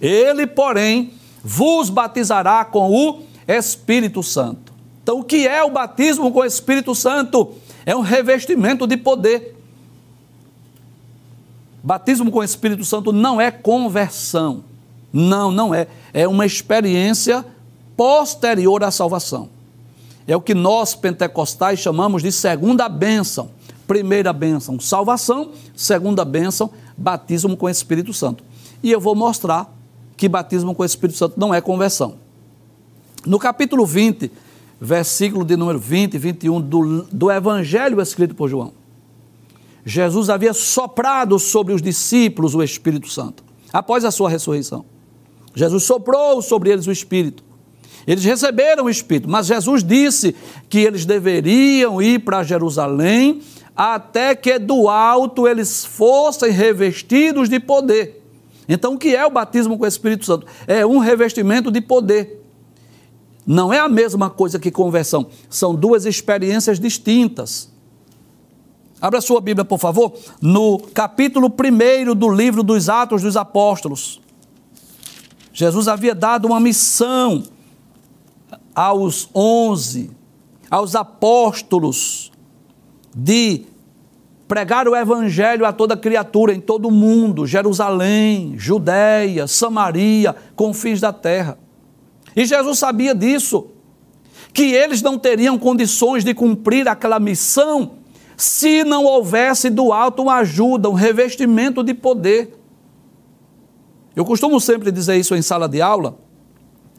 Ele, 0.01 0.45
porém, 0.45 1.13
vos 1.41 1.89
batizará 1.89 2.65
com 2.65 2.91
o 2.91 3.21
Espírito 3.47 4.21
Santo. 4.21 4.73
Então, 5.01 5.19
o 5.19 5.23
que 5.23 5.47
é 5.47 5.63
o 5.63 5.69
batismo 5.69 6.31
com 6.33 6.39
o 6.39 6.45
Espírito 6.45 6.93
Santo? 6.93 7.53
É 7.85 7.95
um 7.95 8.01
revestimento 8.01 8.85
de 8.85 8.97
poder. 8.97 9.55
Batismo 11.81 12.29
com 12.29 12.39
o 12.39 12.43
Espírito 12.43 12.83
Santo 12.83 13.13
não 13.13 13.39
é 13.39 13.51
conversão. 13.51 14.65
Não, 15.13 15.49
não 15.49 15.73
é. 15.73 15.87
É 16.13 16.27
uma 16.27 16.45
experiência 16.45 17.45
posterior 17.95 18.83
à 18.83 18.91
salvação. 18.91 19.49
É 20.27 20.35
o 20.35 20.41
que 20.41 20.53
nós 20.53 20.95
pentecostais 20.95 21.79
chamamos 21.79 22.23
de 22.23 22.31
segunda 22.31 22.89
bênção. 22.89 23.49
Primeira 23.87 24.33
bênção, 24.33 24.79
salvação. 24.79 25.51
Segunda 25.75 26.25
bênção, 26.25 26.71
batismo 26.97 27.55
com 27.55 27.67
o 27.67 27.69
Espírito 27.69 28.13
Santo. 28.13 28.43
E 28.81 28.91
eu 28.91 28.99
vou 28.99 29.15
mostrar 29.15 29.71
que 30.17 30.27
batismo 30.27 30.73
com 30.73 30.81
o 30.81 30.85
Espírito 30.85 31.17
Santo 31.17 31.39
não 31.39 31.53
é 31.53 31.61
conversão. 31.61 32.15
No 33.25 33.39
capítulo 33.39 33.85
20, 33.85 34.31
versículo 34.79 35.45
de 35.45 35.55
número 35.55 35.79
20 35.79 36.13
e 36.13 36.17
21 36.17 36.61
do, 36.61 37.01
do 37.03 37.31
Evangelho 37.31 38.01
escrito 38.01 38.35
por 38.35 38.49
João, 38.49 38.73
Jesus 39.85 40.29
havia 40.29 40.53
soprado 40.53 41.37
sobre 41.37 41.73
os 41.73 41.81
discípulos 41.81 42.55
o 42.55 42.63
Espírito 42.63 43.07
Santo, 43.07 43.43
após 43.71 44.03
a 44.03 44.09
sua 44.09 44.29
ressurreição. 44.29 44.83
Jesus 45.53 45.83
soprou 45.83 46.41
sobre 46.41 46.71
eles 46.71 46.87
o 46.87 46.91
Espírito. 46.91 47.44
Eles 48.07 48.23
receberam 48.23 48.85
o 48.85 48.89
Espírito, 48.89 49.29
mas 49.29 49.47
Jesus 49.47 49.83
disse 49.83 50.35
que 50.69 50.79
eles 50.79 51.05
deveriam 51.05 52.01
ir 52.01 52.19
para 52.19 52.43
Jerusalém 52.43 53.41
até 53.75 54.33
que 54.35 54.57
do 54.57 54.87
alto 54.87 55.47
eles 55.47 55.83
fossem 55.83 56.51
revestidos 56.51 57.49
de 57.49 57.59
poder. 57.59 58.23
Então, 58.67 58.93
o 58.93 58.97
que 58.97 59.15
é 59.15 59.25
o 59.25 59.29
batismo 59.29 59.77
com 59.77 59.83
o 59.83 59.87
Espírito 59.87 60.25
Santo? 60.25 60.47
É 60.65 60.85
um 60.85 60.97
revestimento 60.97 61.69
de 61.69 61.81
poder. 61.81 62.41
Não 63.45 63.71
é 63.71 63.79
a 63.79 63.89
mesma 63.89 64.29
coisa 64.29 64.57
que 64.57 64.71
conversão, 64.71 65.27
são 65.49 65.75
duas 65.75 66.05
experiências 66.05 66.79
distintas. 66.79 67.69
Abra 68.99 69.21
sua 69.21 69.39
Bíblia, 69.39 69.63
por 69.63 69.77
favor, 69.77 70.13
no 70.41 70.79
capítulo 70.79 71.47
1 71.47 72.15
do 72.15 72.29
livro 72.29 72.63
dos 72.63 72.89
Atos 72.89 73.21
dos 73.21 73.37
Apóstolos. 73.37 74.19
Jesus 75.53 75.87
havia 75.87 76.15
dado 76.15 76.45
uma 76.47 76.59
missão 76.59 77.43
aos 78.75 79.29
onze, 79.33 80.11
aos 80.69 80.95
apóstolos, 80.95 82.31
de 83.15 83.65
pregar 84.47 84.87
o 84.87 84.95
evangelho 84.95 85.65
a 85.65 85.71
toda 85.71 85.97
criatura 85.97 86.53
em 86.53 86.59
todo 86.59 86.87
o 86.87 86.91
mundo, 86.91 87.47
Jerusalém, 87.47 88.53
Judéia, 88.57 89.47
Samaria, 89.47 90.35
confins 90.55 90.99
da 90.99 91.13
terra. 91.13 91.57
E 92.35 92.45
Jesus 92.45 92.77
sabia 92.77 93.15
disso, 93.15 93.67
que 94.53 94.73
eles 94.73 95.01
não 95.01 95.17
teriam 95.17 95.57
condições 95.57 96.23
de 96.23 96.33
cumprir 96.33 96.87
aquela 96.87 97.19
missão 97.19 97.93
se 98.37 98.83
não 98.83 99.05
houvesse 99.05 99.69
do 99.69 99.93
alto 99.93 100.23
uma 100.23 100.35
ajuda, 100.35 100.89
um 100.89 100.93
revestimento 100.93 101.81
de 101.81 101.93
poder. 101.93 102.57
Eu 104.15 104.25
costumo 104.25 104.59
sempre 104.59 104.91
dizer 104.91 105.17
isso 105.17 105.35
em 105.35 105.41
sala 105.41 105.67
de 105.67 105.81
aula, 105.81 106.17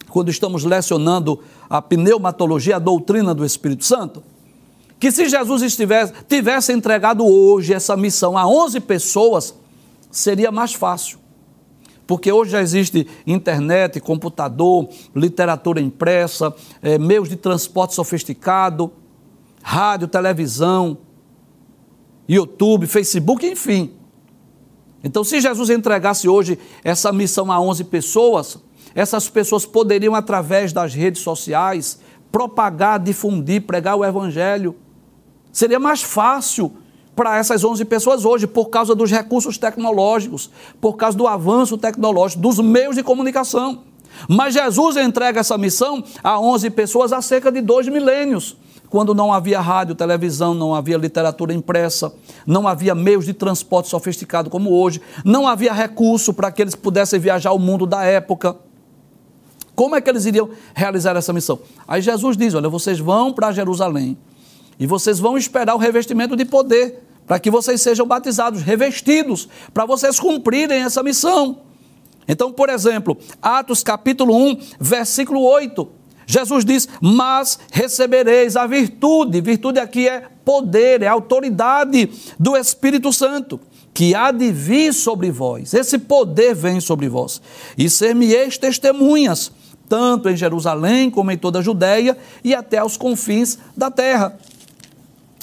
quando 0.09 0.31
estamos 0.31 0.65
lecionando 0.65 1.41
a 1.69 1.83
pneumatologia, 1.83 2.77
a 2.77 2.79
doutrina 2.79 3.35
do 3.35 3.45
Espírito 3.45 3.85
Santo, 3.85 4.23
que 4.99 5.11
se 5.11 5.29
Jesus 5.29 5.63
estivesse, 5.63 6.13
tivesse 6.29 6.73
entregado 6.73 7.25
hoje 7.27 7.75
essa 7.75 7.97
missão 7.97 8.37
a 8.37 8.47
11 8.47 8.81
pessoas, 8.81 9.55
seria 10.11 10.51
mais 10.51 10.73
fácil. 10.73 11.19
Porque 12.07 12.31
hoje 12.31 12.53
já 12.53 12.63
existe 12.63 13.07
internet, 13.27 14.01
computador, 14.01 14.89
literatura 15.15 15.81
impressa, 15.81 16.55
é, 16.81 16.99
meios 16.99 17.29
de 17.29 17.37
transporte 17.37 17.95
sofisticado, 17.95 18.93
rádio, 19.63 20.07
televisão, 20.07 20.99
YouTube, 22.29 22.87
Facebook, 22.87 23.45
enfim. 23.45 23.93
Então, 25.03 25.25
se 25.25 25.41
Jesus 25.41 25.69
entregasse 25.69 26.29
hoje 26.29 26.59
essa 26.83 27.13
missão 27.13 27.51
a 27.51 27.61
11 27.61 27.85
pessoas, 27.85 28.59
essas 28.97 29.29
pessoas 29.29 29.67
poderiam, 29.67 30.15
através 30.15 30.73
das 30.73 30.95
redes 30.95 31.21
sociais, 31.23 32.01
propagar, 32.33 32.99
difundir, 32.99 33.61
pregar 33.61 33.95
o 33.95 34.05
Evangelho. 34.05 34.75
Seria 35.53 35.79
mais 35.79 36.03
fácil 36.03 36.73
para 37.15 37.37
essas 37.37 37.63
11 37.63 37.85
pessoas 37.85 38.25
hoje, 38.25 38.47
por 38.47 38.71
causa 38.71 38.95
dos 38.95 39.11
recursos 39.11 39.59
tecnológicos, 39.59 40.51
por 40.81 40.95
causa 40.95 41.17
do 41.17 41.27
avanço 41.27 41.77
tecnológico, 41.77 42.41
dos 42.41 42.59
meios 42.59 42.97
de 42.97 43.03
comunicação. 43.03 43.85
Mas 44.29 44.55
Jesus 44.55 44.97
entrega 44.97 45.41
essa 45.41 45.59
missão 45.59 46.03
a 46.25 46.41
11 46.41 46.71
pessoas 46.71 47.13
há 47.13 47.21
cerca 47.21 47.53
de 47.53 47.61
dois 47.61 47.87
milênios 47.87 48.57
quando 48.89 49.15
não 49.15 49.33
havia 49.33 49.61
rádio, 49.61 49.95
televisão, 49.95 50.55
não 50.55 50.75
havia 50.75 50.97
literatura 50.97 51.53
impressa, 51.53 52.13
não 52.47 52.67
havia 52.67 52.95
meios 52.95 53.27
de 53.27 53.35
transporte 53.35 53.89
sofisticado 53.89 54.49
como 54.49 54.73
hoje, 54.73 55.01
não 55.25 55.47
havia 55.47 55.73
recurso 55.73 56.33
para 56.33 56.51
que 56.51 56.63
eles 56.63 56.75
pudessem 56.75 57.21
viajar 57.21 57.53
o 57.53 57.59
mundo 57.59 57.87
da 57.87 58.05
época. 58.05 58.57
Como 59.77 59.95
é 59.95 60.01
que 60.01 60.11
eles 60.11 60.25
iriam 60.25 60.49
realizar 60.75 61.15
essa 61.17 61.33
missão? 61.33 61.61
Aí 61.87 62.01
Jesus 62.01 62.37
diz: 62.37 62.55
Olha, 62.55 62.69
vocês 62.69 62.99
vão 62.99 63.33
para 63.33 63.53
Jerusalém 63.53 64.17
e 64.81 64.87
vocês 64.87 65.21
vão 65.21 65.39
esperar 65.39 65.75
o 65.75 65.79
revestimento 65.79 66.35
de 66.35 66.45
poder 66.45 67.03
para 67.27 67.39
que 67.39 67.51
vocês 67.51 67.83
sejam 67.83 68.07
batizados, 68.07 68.63
revestidos, 68.63 69.49
para 69.75 69.85
vocês 69.85 70.19
cumprirem 70.19 70.83
essa 70.83 71.03
missão. 71.03 71.59
Então, 72.27 72.53
por 72.53 72.69
exemplo, 72.69 73.17
Atos 73.41 73.83
capítulo 73.83 74.35
1, 74.35 74.59
versículo 74.81 75.43
8. 75.43 75.89
Jesus 76.27 76.65
diz: 76.65 76.89
Mas 77.01 77.59
recebereis 77.71 78.57
a 78.57 78.67
virtude. 78.67 79.41
Virtude 79.41 79.79
aqui 79.79 80.09
é 80.09 80.29
poder, 80.45 81.03
é 81.03 81.07
autoridade 81.07 82.11
do 82.39 82.57
Espírito 82.57 83.13
Santo, 83.13 83.61
que 83.95 84.15
há 84.15 84.33
de 84.33 84.51
vir 84.51 84.93
sobre 84.93 85.31
vós. 85.31 85.73
Esse 85.73 85.99
poder 85.99 86.55
vem 86.55 86.81
sobre 86.81 87.09
vós. 87.09 87.41
E 87.79 87.89
ser-me-eis 87.89 88.59
testemunhas, 88.59 89.53
tanto 89.89 90.29
em 90.29 90.37
Jerusalém 90.37 91.11
como 91.11 91.31
em 91.31 91.39
toda 91.39 91.59
a 91.59 91.63
Judéia 91.63 92.17
e 92.43 92.55
até 92.55 92.79
aos 92.79 92.97
confins 92.97 93.59
da 93.77 93.91
terra. 93.91 94.37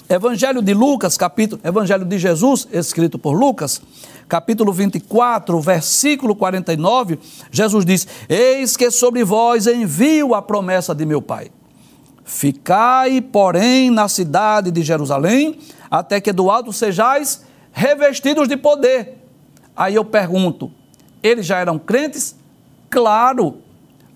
Evangelho 0.10 0.62
de 0.62 0.73
Lucas, 0.73 1.17
capítulo, 1.17 1.62
Evangelho 1.63 2.06
de 2.06 2.19
Jesus, 2.19 2.67
escrito 2.71 3.17
por 3.17 3.34
Lucas, 3.34 3.82
capítulo 4.27 4.71
24, 4.71 5.60
versículo 5.60 6.36
49, 6.36 7.19
Jesus 7.51 7.86
diz: 7.86 8.08
Eis 8.27 8.77
que 8.77 8.91
sobre 8.91 9.23
vós 9.23 9.65
envio 9.65 10.36
a 10.36 10.41
promessa 10.41 10.93
de 10.93 11.06
meu 11.06 11.21
Pai. 11.21 11.51
Ficai, 12.25 13.21
porém, 13.21 13.89
na 13.89 14.08
cidade 14.08 14.71
de 14.71 14.82
Jerusalém, 14.82 15.58
até 15.89 16.21
que 16.21 16.32
do 16.32 16.49
alto 16.49 16.71
sejais 16.71 17.43
revestidos 17.71 18.47
de 18.47 18.58
poder. 18.58 19.17
Aí 19.75 19.95
eu 19.95 20.06
pergunto: 20.06 20.71
eles 21.21 21.45
já 21.45 21.60
eram 21.60 21.79
crentes? 21.79 22.36
Claro. 22.89 23.62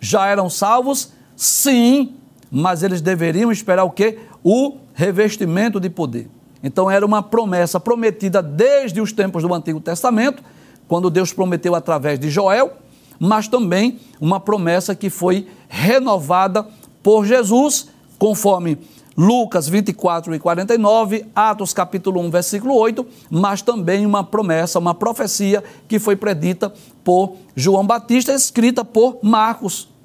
Já 0.08 0.28
eram 0.28 0.50
salvos? 0.50 1.12
Sim. 1.36 2.13
Mas 2.50 2.82
eles 2.82 3.02
deveriam 3.02 3.52
esperar 3.52 3.84
o 3.84 3.91
quê? 3.91 4.20
O 4.41 4.78
revestimento 4.93 5.82
de 5.82 5.89
poder. 5.89 6.30
Então 6.63 6.89
era 6.89 7.06
uma 7.06 7.22
promessa 7.22 7.78
prometida 7.78 8.41
desde 8.41 9.02
os 9.02 9.12
tempos 9.12 9.43
do 9.43 9.54
Antigo 9.54 9.82
Testamento, 9.82 10.41
quando 10.88 11.10
Deus 11.10 11.34
prometeu 11.34 11.76
através 11.76 12.17
de 12.17 12.30
Joel, 12.30 12.78
mas 13.20 13.50
também 13.50 14.00
uma 14.20 14.39
promessa 14.39 14.96
que 14.96 15.10
foi 15.10 15.46
renovada 15.67 16.65
por 17.04 17.26
Jesus, 17.26 17.89
conforme 18.17 18.78
Lucas 19.17 19.67
24 19.67 20.34
e 20.34 20.39
49, 20.39 21.26
Atos 21.36 21.74
capítulo 21.74 22.22
1, 22.22 22.30
versículo 22.30 22.76
8, 22.76 23.06
mas 23.30 23.62
também 23.62 24.06
uma 24.06 24.24
promessa, 24.24 24.80
uma 24.80 24.93
profecia 24.93 25.62
que 25.86 26.00
foi 26.00 26.15
predita 26.15 26.72
por 27.04 27.36
João 27.56 27.86
Batista, 27.86 28.34
escrita 28.34 28.86
por 28.86 29.17
Marcos. 29.22 29.97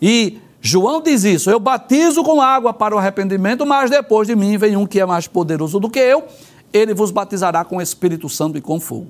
E 0.00 0.38
João 0.60 1.00
diz 1.00 1.24
isso: 1.24 1.50
Eu 1.50 1.60
batizo 1.60 2.22
com 2.22 2.40
água 2.40 2.72
para 2.72 2.94
o 2.94 2.98
arrependimento, 2.98 3.64
mas 3.64 3.90
depois 3.90 4.26
de 4.26 4.34
mim 4.34 4.56
vem 4.56 4.76
um 4.76 4.86
que 4.86 5.00
é 5.00 5.06
mais 5.06 5.26
poderoso 5.26 5.78
do 5.78 5.90
que 5.90 5.98
eu, 5.98 6.24
ele 6.72 6.94
vos 6.94 7.10
batizará 7.10 7.64
com 7.64 7.76
o 7.76 7.82
Espírito 7.82 8.28
Santo 8.28 8.58
e 8.58 8.60
com 8.60 8.80
fogo. 8.80 9.08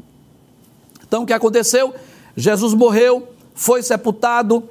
Então 1.06 1.22
o 1.22 1.26
que 1.26 1.32
aconteceu? 1.32 1.94
Jesus 2.36 2.74
morreu, 2.74 3.28
foi 3.54 3.82
sepultado, 3.82 4.62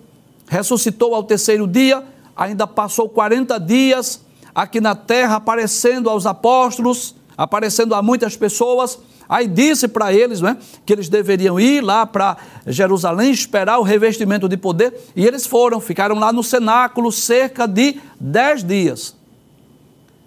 ressuscitou 0.48 1.14
ao 1.14 1.24
terceiro 1.24 1.68
dia, 1.68 2.04
ainda 2.36 2.66
passou 2.68 3.10
40 3.10 3.60
dias 3.60 4.22
aqui 4.54 4.80
na 4.80 4.96
terra 4.96 5.36
aparecendo 5.36 6.10
aos 6.10 6.26
apóstolos, 6.26 7.16
aparecendo 7.38 7.94
a 7.94 8.02
muitas 8.02 8.38
pessoas 8.38 9.00
Aí 9.30 9.48
disse 9.48 9.88
para 9.88 10.14
eles 10.14 10.42
né, 10.42 10.58
que 10.86 10.94
eles 10.94 11.10
deveriam 11.10 11.60
ir 11.60 11.82
lá 11.82 12.06
para 12.06 12.38
Jerusalém 12.66 13.32
esperar 13.32 13.78
o 13.80 13.84
revestimento 13.84 14.48
de 14.48 14.56
poder, 14.56 14.94
e 15.16 15.26
eles 15.26 15.46
foram, 15.46 15.82
ficaram 15.82 16.18
lá 16.18 16.32
no 16.32 16.44
cenáculo 16.44 17.12
cerca 17.12 17.68
de 17.68 18.00
dez 18.20 18.64
dias. 18.64 19.16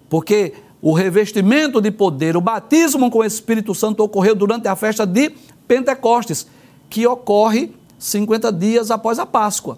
Porque 0.09 0.53
o 0.81 0.93
revestimento 0.93 1.81
de 1.81 1.91
poder, 1.91 2.35
o 2.37 2.41
batismo 2.41 3.09
com 3.09 3.19
o 3.19 3.23
Espírito 3.23 3.73
Santo 3.73 4.03
ocorreu 4.03 4.35
durante 4.35 4.67
a 4.67 4.75
festa 4.75 5.05
de 5.05 5.31
Pentecostes, 5.67 6.47
que 6.89 7.07
ocorre 7.07 7.71
50 7.97 8.51
dias 8.51 8.91
após 8.91 9.19
a 9.19 9.25
Páscoa. 9.25 9.77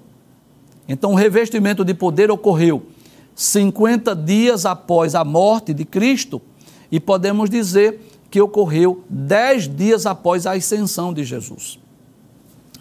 Então, 0.88 1.12
o 1.12 1.16
revestimento 1.16 1.86
de 1.86 1.94
poder 1.94 2.32
ocorreu 2.32 2.84
50 3.36 4.16
dias 4.16 4.66
após 4.66 5.16
a 5.16 5.24
morte 5.24 5.74
de 5.74 5.86
Cristo, 5.86 6.42
e 6.92 7.00
podemos 7.00 7.50
dizer 7.50 8.00
que 8.34 8.42
ocorreu 8.42 9.04
dez 9.08 9.68
dias 9.68 10.08
após 10.08 10.48
a 10.48 10.54
ascensão 10.54 11.14
de 11.14 11.24
Jesus. 11.24 11.78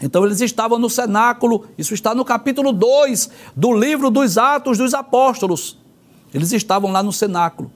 Então 0.01 0.25
eles 0.25 0.41
estavam 0.41 0.79
no 0.79 0.89
cenáculo, 0.89 1.67
isso 1.77 1.93
está 1.93 2.15
no 2.15 2.25
capítulo 2.25 2.73
2 2.73 3.29
do 3.55 3.71
livro 3.71 4.11
dos 4.11 4.39
Atos 4.39 4.79
dos 4.79 4.95
Apóstolos. 4.95 5.77
Eles 6.33 6.53
estavam 6.53 6.91
lá 6.91 7.03
no 7.03 7.13
cenáculo. 7.13 7.71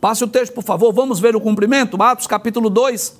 Passe 0.00 0.24
o 0.24 0.26
texto, 0.26 0.54
por 0.54 0.64
favor, 0.64 0.90
vamos 0.90 1.20
ver 1.20 1.36
o 1.36 1.40
cumprimento, 1.40 2.02
Atos 2.02 2.26
capítulo 2.26 2.70
2. 2.70 3.14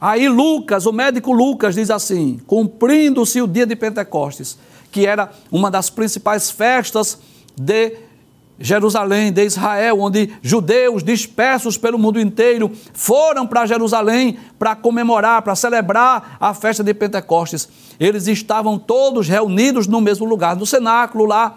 Aí 0.00 0.26
Lucas, 0.26 0.86
o 0.86 0.92
médico 0.92 1.30
Lucas, 1.30 1.74
diz 1.74 1.90
assim: 1.90 2.40
cumprindo-se 2.46 3.42
o 3.42 3.46
dia 3.46 3.66
de 3.66 3.76
Pentecostes, 3.76 4.58
que 4.90 5.04
era 5.04 5.30
uma 5.52 5.70
das 5.70 5.90
principais 5.90 6.50
festas 6.50 7.18
de 7.54 8.07
Jerusalém, 8.60 9.32
de 9.32 9.44
Israel, 9.44 10.00
onde 10.00 10.30
judeus 10.42 11.04
dispersos 11.04 11.78
pelo 11.78 11.98
mundo 11.98 12.20
inteiro 12.20 12.70
foram 12.92 13.46
para 13.46 13.66
Jerusalém 13.66 14.36
para 14.58 14.74
comemorar, 14.74 15.42
para 15.42 15.54
celebrar 15.54 16.36
a 16.40 16.52
festa 16.52 16.82
de 16.82 16.92
Pentecostes. 16.92 17.68
Eles 18.00 18.26
estavam 18.26 18.78
todos 18.78 19.28
reunidos 19.28 19.86
no 19.86 20.00
mesmo 20.00 20.26
lugar, 20.26 20.56
no 20.56 20.66
cenáculo 20.66 21.24
lá. 21.24 21.56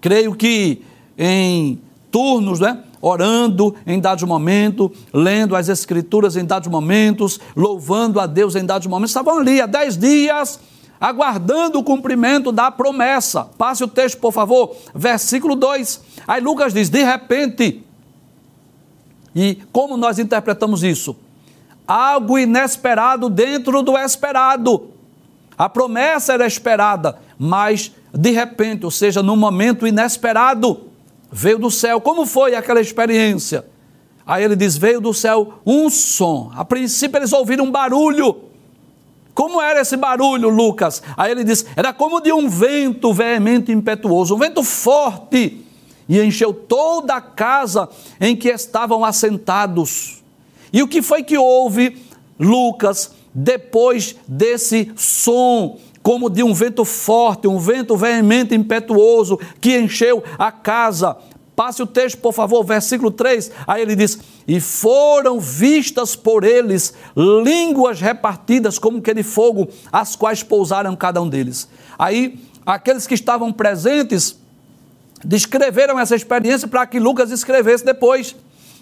Creio 0.00 0.34
que 0.34 0.82
em 1.16 1.80
turnos, 2.10 2.58
né? 2.58 2.82
Orando 3.00 3.74
em 3.86 4.00
dados 4.00 4.24
momentos, 4.24 4.90
lendo 5.12 5.54
as 5.54 5.68
Escrituras 5.68 6.36
em 6.36 6.44
dados 6.44 6.68
momentos, 6.68 7.38
louvando 7.56 8.18
a 8.18 8.26
Deus 8.26 8.56
em 8.56 8.66
dados 8.66 8.88
momentos. 8.88 9.10
Estavam 9.10 9.38
ali 9.38 9.60
há 9.60 9.66
dez 9.66 9.96
dias 9.96 10.58
aguardando 11.00 11.78
o 11.78 11.82
cumprimento 11.82 12.52
da 12.52 12.70
promessa. 12.70 13.44
Passe 13.56 13.82
o 13.82 13.88
texto, 13.88 14.18
por 14.18 14.32
favor, 14.32 14.76
versículo 14.94 15.56
2. 15.56 16.00
Aí 16.28 16.40
Lucas 16.40 16.74
diz: 16.74 16.90
de 16.90 17.02
repente, 17.02 17.82
e 19.34 19.58
como 19.72 19.96
nós 19.96 20.18
interpretamos 20.18 20.82
isso? 20.82 21.16
Algo 21.86 22.38
inesperado 22.38 23.30
dentro 23.30 23.82
do 23.82 23.96
esperado. 23.96 24.90
A 25.56 25.68
promessa 25.68 26.34
era 26.34 26.46
esperada, 26.46 27.18
mas 27.38 27.92
de 28.12 28.30
repente, 28.30 28.84
ou 28.84 28.90
seja, 28.90 29.22
num 29.22 29.36
momento 29.36 29.86
inesperado, 29.86 30.88
veio 31.32 31.58
do 31.58 31.70
céu. 31.70 32.00
Como 32.00 32.26
foi 32.26 32.54
aquela 32.54 32.80
experiência? 32.80 33.64
Aí 34.26 34.44
ele 34.44 34.54
diz: 34.54 34.76
veio 34.76 35.00
do 35.00 35.14
céu 35.14 35.54
um 35.64 35.88
som. 35.88 36.50
A 36.54 36.64
princípio 36.64 37.18
eles 37.18 37.32
ouviram 37.32 37.64
um 37.64 37.70
barulho 37.70 38.49
como 39.34 39.60
era 39.60 39.80
esse 39.80 39.96
barulho, 39.96 40.48
Lucas? 40.48 41.02
Aí 41.16 41.30
ele 41.30 41.44
diz: 41.44 41.64
era 41.76 41.92
como 41.92 42.20
de 42.20 42.32
um 42.32 42.48
vento 42.48 43.12
veemente 43.12 43.70
e 43.70 43.74
impetuoso, 43.74 44.34
um 44.34 44.38
vento 44.38 44.62
forte, 44.62 45.64
e 46.08 46.20
encheu 46.20 46.52
toda 46.52 47.14
a 47.14 47.20
casa 47.20 47.88
em 48.20 48.34
que 48.34 48.48
estavam 48.48 49.04
assentados. 49.04 50.22
E 50.72 50.82
o 50.82 50.88
que 50.88 51.02
foi 51.02 51.22
que 51.22 51.38
houve, 51.38 51.96
Lucas, 52.38 53.12
depois 53.34 54.16
desse 54.26 54.90
som? 54.96 55.78
Como 56.02 56.30
de 56.30 56.42
um 56.42 56.54
vento 56.54 56.84
forte, 56.84 57.46
um 57.46 57.58
vento 57.58 57.96
veemente, 57.96 58.54
impetuoso, 58.54 59.38
que 59.60 59.78
encheu 59.78 60.24
a 60.38 60.50
casa. 60.50 61.16
Passe 61.60 61.82
o 61.82 61.86
texto, 61.86 62.16
por 62.16 62.32
favor, 62.32 62.64
versículo 62.64 63.10
3. 63.10 63.50
Aí 63.66 63.82
ele 63.82 63.94
diz: 63.94 64.18
E 64.48 64.58
foram 64.60 65.38
vistas 65.38 66.16
por 66.16 66.42
eles 66.42 66.94
línguas 67.14 68.00
repartidas 68.00 68.78
como 68.78 69.02
que 69.02 69.12
de 69.12 69.22
fogo, 69.22 69.68
as 69.92 70.16
quais 70.16 70.42
pousaram 70.42 70.96
cada 70.96 71.20
um 71.20 71.28
deles. 71.28 71.68
Aí, 71.98 72.42
aqueles 72.64 73.06
que 73.06 73.12
estavam 73.12 73.52
presentes 73.52 74.38
descreveram 75.22 76.00
essa 76.00 76.16
experiência 76.16 76.66
para 76.66 76.86
que 76.86 76.98
Lucas 76.98 77.30
escrevesse 77.30 77.84
depois. 77.84 78.34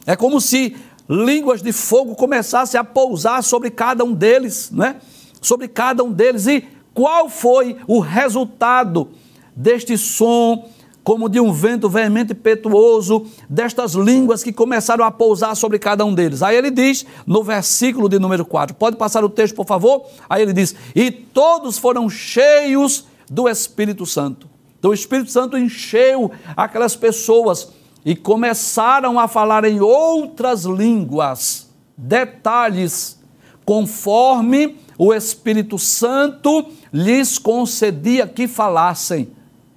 É 0.06 0.14
como 0.14 0.40
se 0.40 0.76
línguas 1.08 1.60
de 1.60 1.72
fogo 1.72 2.14
começassem 2.14 2.78
a 2.78 2.84
pousar 2.84 3.42
sobre 3.42 3.72
cada 3.72 4.04
um 4.04 4.14
deles, 4.14 4.70
né? 4.70 5.00
Sobre 5.42 5.66
cada 5.66 6.04
um 6.04 6.12
deles. 6.12 6.46
E 6.46 6.64
qual 6.94 7.28
foi 7.28 7.76
o 7.88 7.98
resultado 7.98 9.08
deste 9.56 9.98
som? 9.98 10.77
Como 11.08 11.26
de 11.26 11.40
um 11.40 11.50
vento 11.50 11.88
veemente 11.88 12.32
e 12.32 12.34
petuoso, 12.34 13.24
destas 13.48 13.94
línguas 13.94 14.44
que 14.44 14.52
começaram 14.52 15.02
a 15.02 15.10
pousar 15.10 15.56
sobre 15.56 15.78
cada 15.78 16.04
um 16.04 16.12
deles. 16.12 16.42
Aí 16.42 16.54
ele 16.54 16.70
diz, 16.70 17.06
no 17.26 17.42
versículo 17.42 18.10
de 18.10 18.18
número 18.18 18.44
4, 18.44 18.76
pode 18.76 18.96
passar 18.96 19.24
o 19.24 19.30
texto, 19.30 19.54
por 19.54 19.64
favor? 19.64 20.04
Aí 20.28 20.42
ele 20.42 20.52
diz: 20.52 20.74
E 20.94 21.10
todos 21.10 21.78
foram 21.78 22.10
cheios 22.10 23.06
do 23.26 23.48
Espírito 23.48 24.04
Santo. 24.04 24.50
Então 24.78 24.90
o 24.90 24.94
Espírito 24.94 25.30
Santo 25.30 25.56
encheu 25.56 26.30
aquelas 26.54 26.94
pessoas 26.94 27.72
e 28.04 28.14
começaram 28.14 29.18
a 29.18 29.26
falar 29.26 29.64
em 29.64 29.80
outras 29.80 30.64
línguas, 30.64 31.70
detalhes, 31.96 33.18
conforme 33.64 34.76
o 34.98 35.14
Espírito 35.14 35.78
Santo 35.78 36.66
lhes 36.92 37.38
concedia 37.38 38.26
que 38.26 38.46
falassem. 38.46 39.30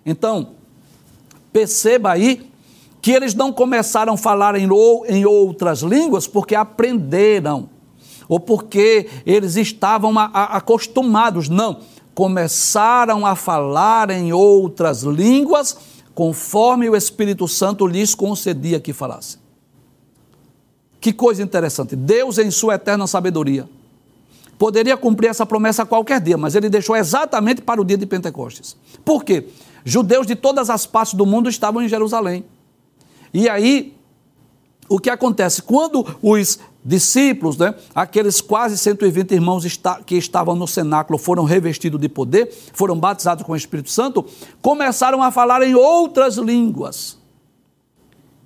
Então, 0.05 0.59
perceba 1.51 2.11
aí 2.11 2.49
que 3.01 3.11
eles 3.11 3.33
não 3.33 3.51
começaram 3.51 4.13
a 4.13 4.17
falar 4.17 4.55
em, 4.55 4.67
em 5.07 5.25
outras 5.25 5.81
línguas 5.81 6.27
porque 6.27 6.55
aprenderam 6.55 7.69
ou 8.29 8.39
porque 8.39 9.09
eles 9.25 9.55
estavam 9.55 10.17
a, 10.17 10.25
a, 10.25 10.43
acostumados. 10.57 11.49
Não. 11.49 11.79
Começaram 12.13 13.25
a 13.25 13.35
falar 13.35 14.09
em 14.09 14.31
outras 14.31 15.03
línguas 15.03 15.77
conforme 16.13 16.89
o 16.89 16.95
Espírito 16.95 17.47
Santo 17.47 17.87
lhes 17.87 18.13
concedia 18.13 18.79
que 18.79 18.93
falassem. 18.93 19.39
Que 20.99 21.11
coisa 21.11 21.41
interessante. 21.41 21.95
Deus, 21.95 22.37
em 22.37 22.51
sua 22.51 22.75
eterna 22.75 23.07
sabedoria, 23.07 23.67
poderia 24.57 24.95
cumprir 24.95 25.29
essa 25.29 25.45
promessa 25.45 25.81
a 25.81 25.85
qualquer 25.85 26.21
dia, 26.21 26.37
mas 26.37 26.53
ele 26.53 26.69
deixou 26.69 26.95
exatamente 26.95 27.61
para 27.61 27.81
o 27.81 27.83
dia 27.83 27.97
de 27.97 28.05
Pentecostes. 28.05 28.77
Por 29.03 29.23
quê? 29.23 29.47
Judeus 29.83 30.27
de 30.27 30.35
todas 30.35 30.69
as 30.69 30.85
partes 30.85 31.13
do 31.13 31.25
mundo 31.25 31.49
estavam 31.49 31.81
em 31.81 31.87
Jerusalém. 31.87 32.45
E 33.33 33.47
aí, 33.49 33.95
o 34.89 34.99
que 34.99 35.09
acontece? 35.09 35.61
Quando 35.61 36.05
os 36.21 36.59
discípulos, 36.83 37.57
né, 37.57 37.73
aqueles 37.93 38.41
quase 38.41 38.77
120 38.77 39.31
irmãos 39.31 39.65
que 40.05 40.15
estavam 40.15 40.55
no 40.55 40.67
cenáculo, 40.67 41.17
foram 41.17 41.43
revestidos 41.43 41.99
de 41.99 42.09
poder, 42.09 42.53
foram 42.73 42.99
batizados 42.99 43.45
com 43.45 43.53
o 43.53 43.55
Espírito 43.55 43.89
Santo, 43.89 44.25
começaram 44.61 45.21
a 45.23 45.31
falar 45.31 45.61
em 45.61 45.75
outras 45.75 46.37
línguas. 46.37 47.17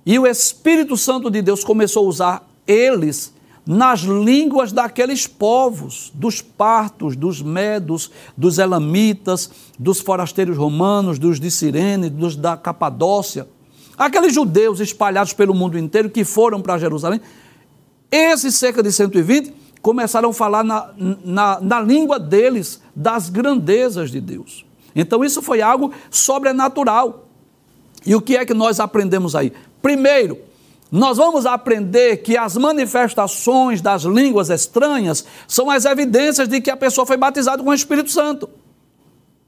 E 0.04 0.18
o 0.18 0.26
Espírito 0.26 0.96
Santo 0.96 1.30
de 1.30 1.42
Deus 1.42 1.64
começou 1.64 2.06
a 2.06 2.08
usar 2.08 2.48
eles 2.66 3.32
nas 3.66 4.00
línguas 4.00 4.70
daqueles 4.70 5.26
povos, 5.26 6.12
dos 6.14 6.40
partos, 6.40 7.16
dos 7.16 7.42
medos, 7.42 8.12
dos 8.36 8.58
elamitas, 8.58 9.50
dos 9.76 10.00
forasteiros 10.00 10.56
romanos, 10.56 11.18
dos 11.18 11.40
de 11.40 11.50
Cirene, 11.50 12.08
dos 12.08 12.36
da 12.36 12.56
Capadócia. 12.56 13.48
Aqueles 13.98 14.32
judeus 14.32 14.78
espalhados 14.78 15.32
pelo 15.32 15.52
mundo 15.52 15.76
inteiro 15.76 16.08
que 16.08 16.24
foram 16.24 16.60
para 16.60 16.78
Jerusalém, 16.78 17.20
esses 18.10 18.54
cerca 18.54 18.82
de 18.82 18.92
120 18.92 19.52
começaram 19.82 20.30
a 20.30 20.34
falar 20.34 20.62
na, 20.62 20.90
na, 21.24 21.60
na 21.60 21.80
língua 21.80 22.20
deles 22.20 22.80
das 22.94 23.28
grandezas 23.28 24.10
de 24.10 24.20
Deus. 24.20 24.64
Então 24.94 25.24
isso 25.24 25.42
foi 25.42 25.60
algo 25.60 25.92
sobrenatural. 26.10 27.26
E 28.04 28.14
o 28.14 28.20
que 28.20 28.36
é 28.36 28.46
que 28.46 28.54
nós 28.54 28.78
aprendemos 28.78 29.34
aí? 29.34 29.52
Primeiro, 29.82 30.38
nós 30.90 31.16
vamos 31.16 31.46
aprender 31.46 32.18
que 32.18 32.36
as 32.36 32.56
manifestações 32.56 33.80
das 33.80 34.02
línguas 34.02 34.50
estranhas 34.50 35.24
são 35.48 35.68
as 35.68 35.84
evidências 35.84 36.46
de 36.46 36.60
que 36.60 36.70
a 36.70 36.76
pessoa 36.76 37.04
foi 37.04 37.16
batizada 37.16 37.62
com 37.62 37.70
o 37.70 37.74
Espírito 37.74 38.10
Santo. 38.10 38.48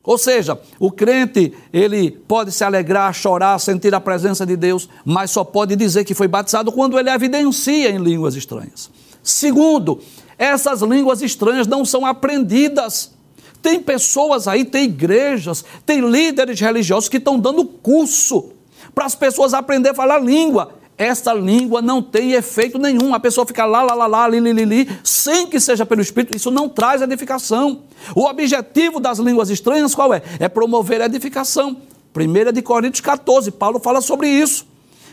Ou 0.02 0.16
seja, 0.16 0.58
o 0.80 0.90
crente, 0.90 1.52
ele 1.72 2.10
pode 2.10 2.50
se 2.50 2.64
alegrar, 2.64 3.12
chorar, 3.12 3.58
sentir 3.60 3.94
a 3.94 4.00
presença 4.00 4.46
de 4.46 4.56
Deus, 4.56 4.88
mas 5.04 5.30
só 5.30 5.44
pode 5.44 5.76
dizer 5.76 6.04
que 6.04 6.14
foi 6.14 6.26
batizado 6.26 6.72
quando 6.72 6.98
ele 6.98 7.10
evidencia 7.10 7.90
em 7.90 7.98
línguas 7.98 8.34
estranhas. 8.34 8.90
Segundo, 9.22 10.00
essas 10.38 10.80
línguas 10.80 11.20
estranhas 11.20 11.66
não 11.66 11.84
são 11.84 12.06
aprendidas. 12.06 13.12
Tem 13.60 13.80
pessoas 13.80 14.48
aí, 14.48 14.64
tem 14.64 14.84
igrejas, 14.84 15.64
tem 15.84 16.00
líderes 16.00 16.58
religiosos 16.58 17.08
que 17.08 17.18
estão 17.18 17.38
dando 17.38 17.64
curso 17.64 18.52
para 18.94 19.04
as 19.04 19.14
pessoas 19.14 19.52
aprender 19.52 19.90
a 19.90 19.94
falar 19.94 20.18
língua 20.20 20.77
essa 20.98 21.32
língua 21.32 21.80
não 21.80 22.02
tem 22.02 22.32
efeito 22.32 22.76
nenhum. 22.76 23.14
A 23.14 23.20
pessoa 23.20 23.46
fica 23.46 23.64
lá, 23.64 23.82
lá, 23.82 23.94
lá, 23.94 24.06
lá, 24.08 24.28
li, 24.28 24.40
li, 24.40 24.52
li, 24.52 24.64
li, 24.64 24.88
sem 25.04 25.46
que 25.46 25.60
seja 25.60 25.86
pelo 25.86 26.02
Espírito. 26.02 26.36
Isso 26.36 26.50
não 26.50 26.68
traz 26.68 27.00
edificação. 27.00 27.84
O 28.16 28.24
objetivo 28.24 28.98
das 28.98 29.20
línguas 29.20 29.48
estranhas 29.48 29.94
qual 29.94 30.12
é? 30.12 30.20
É 30.40 30.48
promover 30.48 31.00
a 31.00 31.06
edificação. 31.06 31.76
1 32.14 32.52
de 32.52 32.62
Coríntios 32.62 33.00
14, 33.00 33.52
Paulo 33.52 33.78
fala 33.78 34.00
sobre 34.00 34.28
isso. 34.28 34.66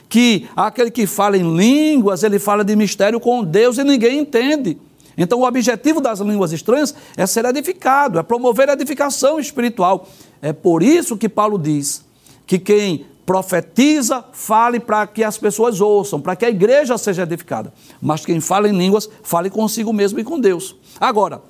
Que 0.10 0.48
aquele 0.56 0.90
que 0.90 1.06
fala 1.06 1.38
em 1.38 1.56
línguas, 1.56 2.24
ele 2.24 2.40
fala 2.40 2.64
de 2.64 2.76
mistério 2.76 3.20
com 3.20 3.44
Deus 3.44 3.78
e 3.78 3.84
ninguém 3.84 4.20
entende. 4.20 4.78
Então, 5.16 5.40
o 5.40 5.48
objetivo 5.48 6.02
das 6.02 6.20
línguas 6.20 6.52
estranhas 6.52 6.96
é 7.16 7.26
ser 7.28 7.46
edificado, 7.46 8.18
é 8.18 8.24
promover 8.24 8.70
a 8.70 8.74
edificação 8.74 9.40
espiritual. 9.40 10.10
É 10.42 10.52
por 10.52 10.82
isso 10.82 11.16
que 11.16 11.30
Paulo 11.30 11.60
diz 11.60 12.04
que 12.46 12.60
quem 12.60 13.06
profetiza, 13.26 14.24
fale 14.32 14.80
para 14.80 15.08
que 15.08 15.24
as 15.24 15.38
pessoas 15.38 15.82
ouçam, 15.82 16.22
para 16.22 16.36
que 16.36 16.46
a 16.46 16.50
igreja 16.50 16.98
seja 16.98 17.24
edificada. 17.24 17.74
Mas 18.00 18.26
quem 18.26 18.40
fala 18.40 18.70
em 18.70 18.78
línguas, 18.78 19.10
fale 19.24 19.50
consigo 19.50 19.92
mesmo 19.92 20.20
e 20.20 20.24
com 20.24 20.40
Deus. 20.40 20.76
Agora, 21.00 21.42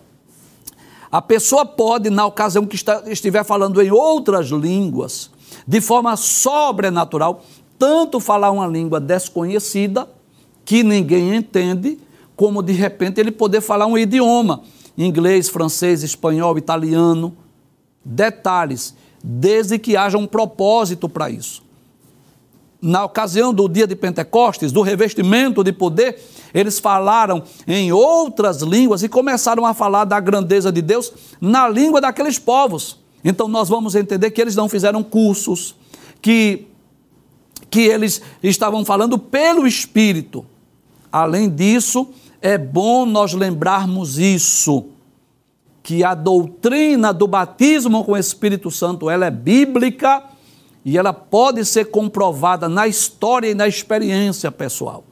a 1.12 1.22
pessoa 1.22 1.66
pode, 1.66 2.10
na 2.10 2.26
ocasião 2.26 2.66
que 2.66 2.76
está, 2.76 3.04
estiver 3.08 3.44
falando 3.44 3.82
em 3.82 3.92
outras 3.92 4.48
línguas, 4.48 5.30
de 5.68 5.82
forma 5.82 6.16
sobrenatural, 6.16 7.44
tanto 7.78 8.20
falar 8.20 8.52
uma 8.52 8.68
língua 8.68 9.00
desconhecida, 9.00 10.08
que 10.64 10.82
ninguém 10.82 11.36
entende, 11.36 12.00
como 12.36 12.64
de 12.64 12.74
repente 12.74 13.20
ele 13.20 13.32
poder 13.32 13.62
falar 13.62 13.86
um 13.86 13.98
idioma, 13.98 14.62
inglês, 14.98 15.50
francês, 15.50 16.04
espanhol, 16.04 16.58
italiano. 16.58 17.36
Detalhes, 18.04 18.96
desde 19.24 19.80
que 19.80 19.98
haja 19.98 20.18
um 20.18 20.28
propósito 20.28 21.10
para 21.10 21.30
isso 21.30 21.65
na 22.86 23.04
ocasião 23.04 23.52
do 23.52 23.68
dia 23.68 23.88
de 23.88 23.96
Pentecostes, 23.96 24.72
do 24.72 24.84
revestimento 24.84 25.64
de 25.64 25.74
poder, 25.74 26.22
eles 26.54 26.78
falaram 26.78 27.42
em 27.68 27.92
outras 27.92 28.62
línguas 28.62 29.02
e 29.02 29.10
começaram 29.10 29.66
a 29.66 29.74
falar 29.74 30.06
da 30.06 30.20
grandeza 30.20 30.72
de 30.72 30.84
Deus 30.84 31.12
na 31.42 31.68
língua 31.68 32.00
daqueles 32.00 32.38
povos. 32.38 33.00
Então 33.24 33.48
nós 33.48 33.70
vamos 33.70 33.96
entender 33.96 34.30
que 34.30 34.40
eles 34.40 34.56
não 34.56 34.70
fizeram 34.70 35.02
cursos, 35.02 35.76
que, 36.22 36.68
que 37.72 37.82
eles 37.82 38.22
estavam 38.44 38.86
falando 38.86 39.18
pelo 39.18 39.66
Espírito. 39.66 40.46
Além 41.12 41.50
disso, 41.50 42.10
é 42.40 42.56
bom 42.56 43.04
nós 43.08 43.34
lembrarmos 43.34 44.20
isso, 44.20 44.86
que 45.82 46.04
a 46.04 46.14
doutrina 46.14 47.12
do 47.12 47.26
batismo 47.26 48.04
com 48.04 48.12
o 48.12 48.18
Espírito 48.18 48.70
Santo, 48.70 49.10
ela 49.10 49.26
é 49.26 49.32
bíblica, 49.32 50.35
e 50.86 50.98
ela 50.98 51.12
pode 51.12 51.66
ser 51.66 51.86
comprovada 51.86 52.70
na 52.70 52.88
história 52.88 53.50
e 53.50 53.56
na 53.56 53.68
experiência 53.68 54.52
pessoal. 54.52 55.04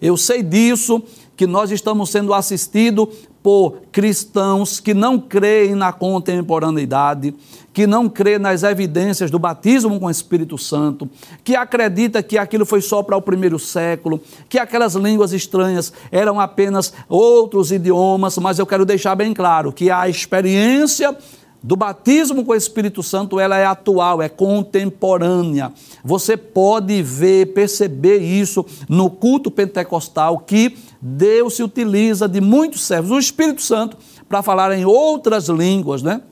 Eu 0.00 0.16
sei 0.16 0.42
disso, 0.42 1.02
que 1.36 1.46
nós 1.46 1.70
estamos 1.70 2.08
sendo 2.10 2.32
assistidos 2.32 3.08
por 3.42 3.82
cristãos 3.92 4.80
que 4.80 4.92
não 4.92 5.18
creem 5.18 5.74
na 5.74 5.92
contemporaneidade, 5.92 7.34
que 7.72 7.86
não 7.86 8.08
creem 8.08 8.38
nas 8.38 8.62
evidências 8.62 9.30
do 9.30 9.38
batismo 9.38 9.98
com 9.98 10.06
o 10.06 10.10
Espírito 10.10 10.58
Santo, 10.58 11.08
que 11.42 11.56
acredita 11.56 12.22
que 12.22 12.36
aquilo 12.36 12.66
foi 12.66 12.82
só 12.82 13.02
para 13.02 13.16
o 13.16 13.22
primeiro 13.22 13.58
século, 13.58 14.20
que 14.48 14.58
aquelas 14.58 14.94
línguas 14.94 15.32
estranhas 15.32 15.92
eram 16.10 16.40
apenas 16.40 16.92
outros 17.08 17.72
idiomas, 17.72 18.36
mas 18.38 18.58
eu 18.58 18.66
quero 18.66 18.84
deixar 18.84 19.14
bem 19.14 19.32
claro 19.32 19.72
que 19.72 19.90
a 19.90 20.08
experiência 20.08 21.16
do 21.62 21.76
batismo 21.76 22.44
com 22.44 22.52
o 22.52 22.56
Espírito 22.56 23.02
Santo, 23.02 23.38
ela 23.38 23.56
é 23.56 23.66
atual, 23.66 24.22
é 24.22 24.28
contemporânea. 24.28 25.72
Você 26.02 26.36
pode 26.36 27.02
ver, 27.02 27.52
perceber 27.52 28.18
isso 28.18 28.64
no 28.88 29.10
culto 29.10 29.50
pentecostal, 29.50 30.38
que 30.38 30.76
Deus 31.00 31.56
se 31.56 31.62
utiliza 31.62 32.28
de 32.28 32.40
muitos 32.40 32.82
servos, 32.82 33.10
o 33.10 33.18
Espírito 33.18 33.62
Santo, 33.62 33.96
para 34.28 34.42
falar 34.42 34.72
em 34.76 34.84
outras 34.84 35.48
línguas, 35.48 36.02
né? 36.02 36.22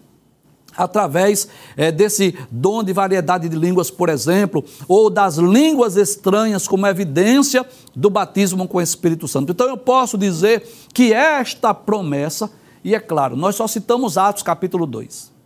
através 0.79 1.49
é, 1.77 1.91
desse 1.91 2.37
dom 2.51 2.85
de 2.85 2.93
variedade 2.93 3.49
de 3.49 3.57
línguas, 3.57 3.91
por 3.91 4.09
exemplo, 4.09 4.65
ou 4.87 5.11
das 5.11 5.37
línguas 5.37 5.97
estranhas 5.97 6.69
como 6.69 6.87
evidência 6.87 7.67
do 7.97 8.09
batismo 8.09 8.69
com 8.69 8.79
o 8.79 8.81
Espírito 8.81 9.27
Santo. 9.27 9.51
Então 9.51 9.69
eu 9.69 9.77
posso 9.77 10.17
dizer 10.17 10.63
que 10.95 11.13
esta 11.13 11.75
promessa 11.75 12.49
e 12.85 12.95
é 12.95 13.01
claro, 13.01 13.37
nós 13.37 13.57
só 13.57 13.67
citamos 13.67 14.17
Atos 14.17 14.43
capítulo 14.43 14.87
2. 14.87 15.39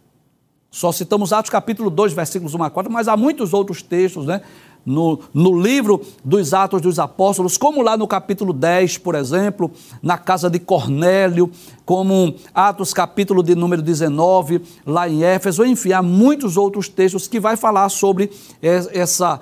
Só 0.71 0.91
citamos 0.91 1.35
Atos 1.35 1.51
capítulo 1.51 1.91
2, 1.91 2.15
versículos 2.15 2.55
1 2.55 2.63
a 2.63 2.71
4, 2.71 2.91
mas 2.91 3.07
há 3.07 3.15
muitos 3.15 3.53
outros 3.53 3.83
textos, 3.83 4.25
né? 4.25 4.41
No, 4.85 5.21
no 5.33 5.61
livro 5.61 6.01
dos 6.25 6.53
Atos 6.53 6.81
dos 6.81 6.99
Apóstolos, 6.99 7.57
como 7.57 7.83
lá 7.83 7.97
no 7.97 8.09
capítulo 8.09 8.53
10, 8.53 8.99
por 8.99 9.15
exemplo, 9.15 9.71
na 10.03 10.19
casa 10.19 10.51
de 10.51 10.59
Cornélio, 10.59 11.53
como 11.85 12.35
Atos 12.53 12.93
capítulo 12.93 13.43
de 13.43 13.55
número 13.55 13.81
19, 13.83 14.63
lá 14.85 15.09
em 15.09 15.23
Éfeso, 15.23 15.65
enfim, 15.65 15.93
há 15.93 16.03
muitos 16.03 16.57
outros 16.57 16.89
textos 16.89 17.29
que 17.29 17.39
vai 17.39 17.57
falar 17.57 17.89
sobre 17.91 18.31
essa 18.61 19.39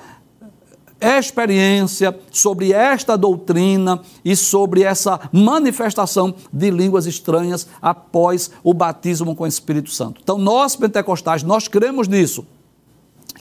experiência 1.00 2.18
sobre 2.30 2.72
esta 2.72 3.16
doutrina 3.16 4.00
e 4.24 4.36
sobre 4.36 4.82
essa 4.82 5.20
manifestação 5.32 6.34
de 6.52 6.70
línguas 6.70 7.06
estranhas 7.06 7.66
após 7.80 8.50
o 8.62 8.74
batismo 8.74 9.34
com 9.34 9.44
o 9.44 9.46
Espírito 9.46 9.90
Santo. 9.90 10.20
Então, 10.22 10.38
nós 10.38 10.76
pentecostais, 10.76 11.42
nós 11.42 11.66
cremos 11.68 12.06
nisso. 12.06 12.46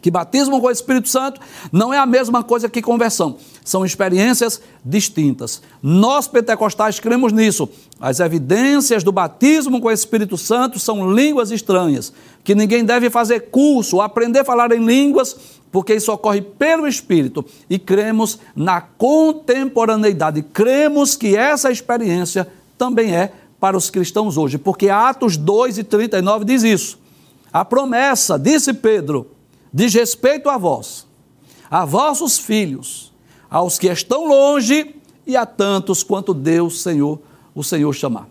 Que 0.02 0.12
batismo 0.12 0.60
com 0.60 0.68
o 0.68 0.72
Espírito 0.72 1.10
Santo 1.10 1.42
não 1.72 1.94
é 1.94 1.98
a 1.98 2.06
mesma 2.06 2.44
coisa 2.44 2.70
que 2.70 2.82
conversão. 2.82 3.38
São 3.64 3.86
experiências 3.86 4.62
distintas. 4.84 5.62
Nós, 5.82 6.28
pentecostais, 6.28 7.00
cremos 7.00 7.34
nisso. 7.34 7.70
As 8.00 8.20
evidências 8.20 9.04
do 9.04 9.12
batismo 9.12 9.82
com 9.82 9.88
o 9.88 9.92
Espírito 9.92 10.38
Santo 10.38 10.80
são 10.80 11.14
línguas 11.14 11.52
estranhas, 11.52 12.14
que 12.44 12.56
ninguém 12.56 12.86
deve 12.86 13.10
fazer 13.10 13.50
curso, 13.52 14.02
aprender 14.02 14.40
a 14.40 14.46
falar 14.46 14.72
em 14.72 14.86
línguas, 14.86 15.36
porque 15.72 15.94
isso 15.94 16.12
ocorre 16.12 16.42
pelo 16.42 16.88
Espírito. 16.88 17.46
E 17.70 17.78
cremos 17.78 18.40
na 18.56 18.82
contemporaneidade. 18.82 20.42
Cremos 20.42 21.16
que 21.16 21.36
essa 21.36 21.72
experiência 21.72 22.48
também 22.78 23.14
é 23.14 23.32
para 23.60 23.76
os 23.76 23.90
cristãos 23.90 24.38
hoje, 24.38 24.58
porque 24.58 24.90
Atos 24.90 25.36
2 25.36 25.80
e 25.80 25.84
39 25.84 26.46
diz 26.46 26.64
isso. 26.64 26.98
A 27.52 27.66
promessa, 27.66 28.40
disse 28.40 28.74
Pedro, 28.74 29.28
diz 29.74 29.94
respeito 29.94 30.50
a 30.50 30.58
vós, 30.58 31.08
a 31.70 31.86
vossos 31.86 32.38
filhos, 32.38 33.14
aos 33.50 33.78
que 33.78 33.88
estão 33.88 34.28
longe 34.28 34.96
e 35.26 35.36
a 35.36 35.46
tantos 35.46 36.04
quanto 36.04 36.34
Deus, 36.34 36.82
Senhor, 36.82 37.20
o 37.54 37.64
Senhor 37.64 37.94
chamar. 37.94 38.28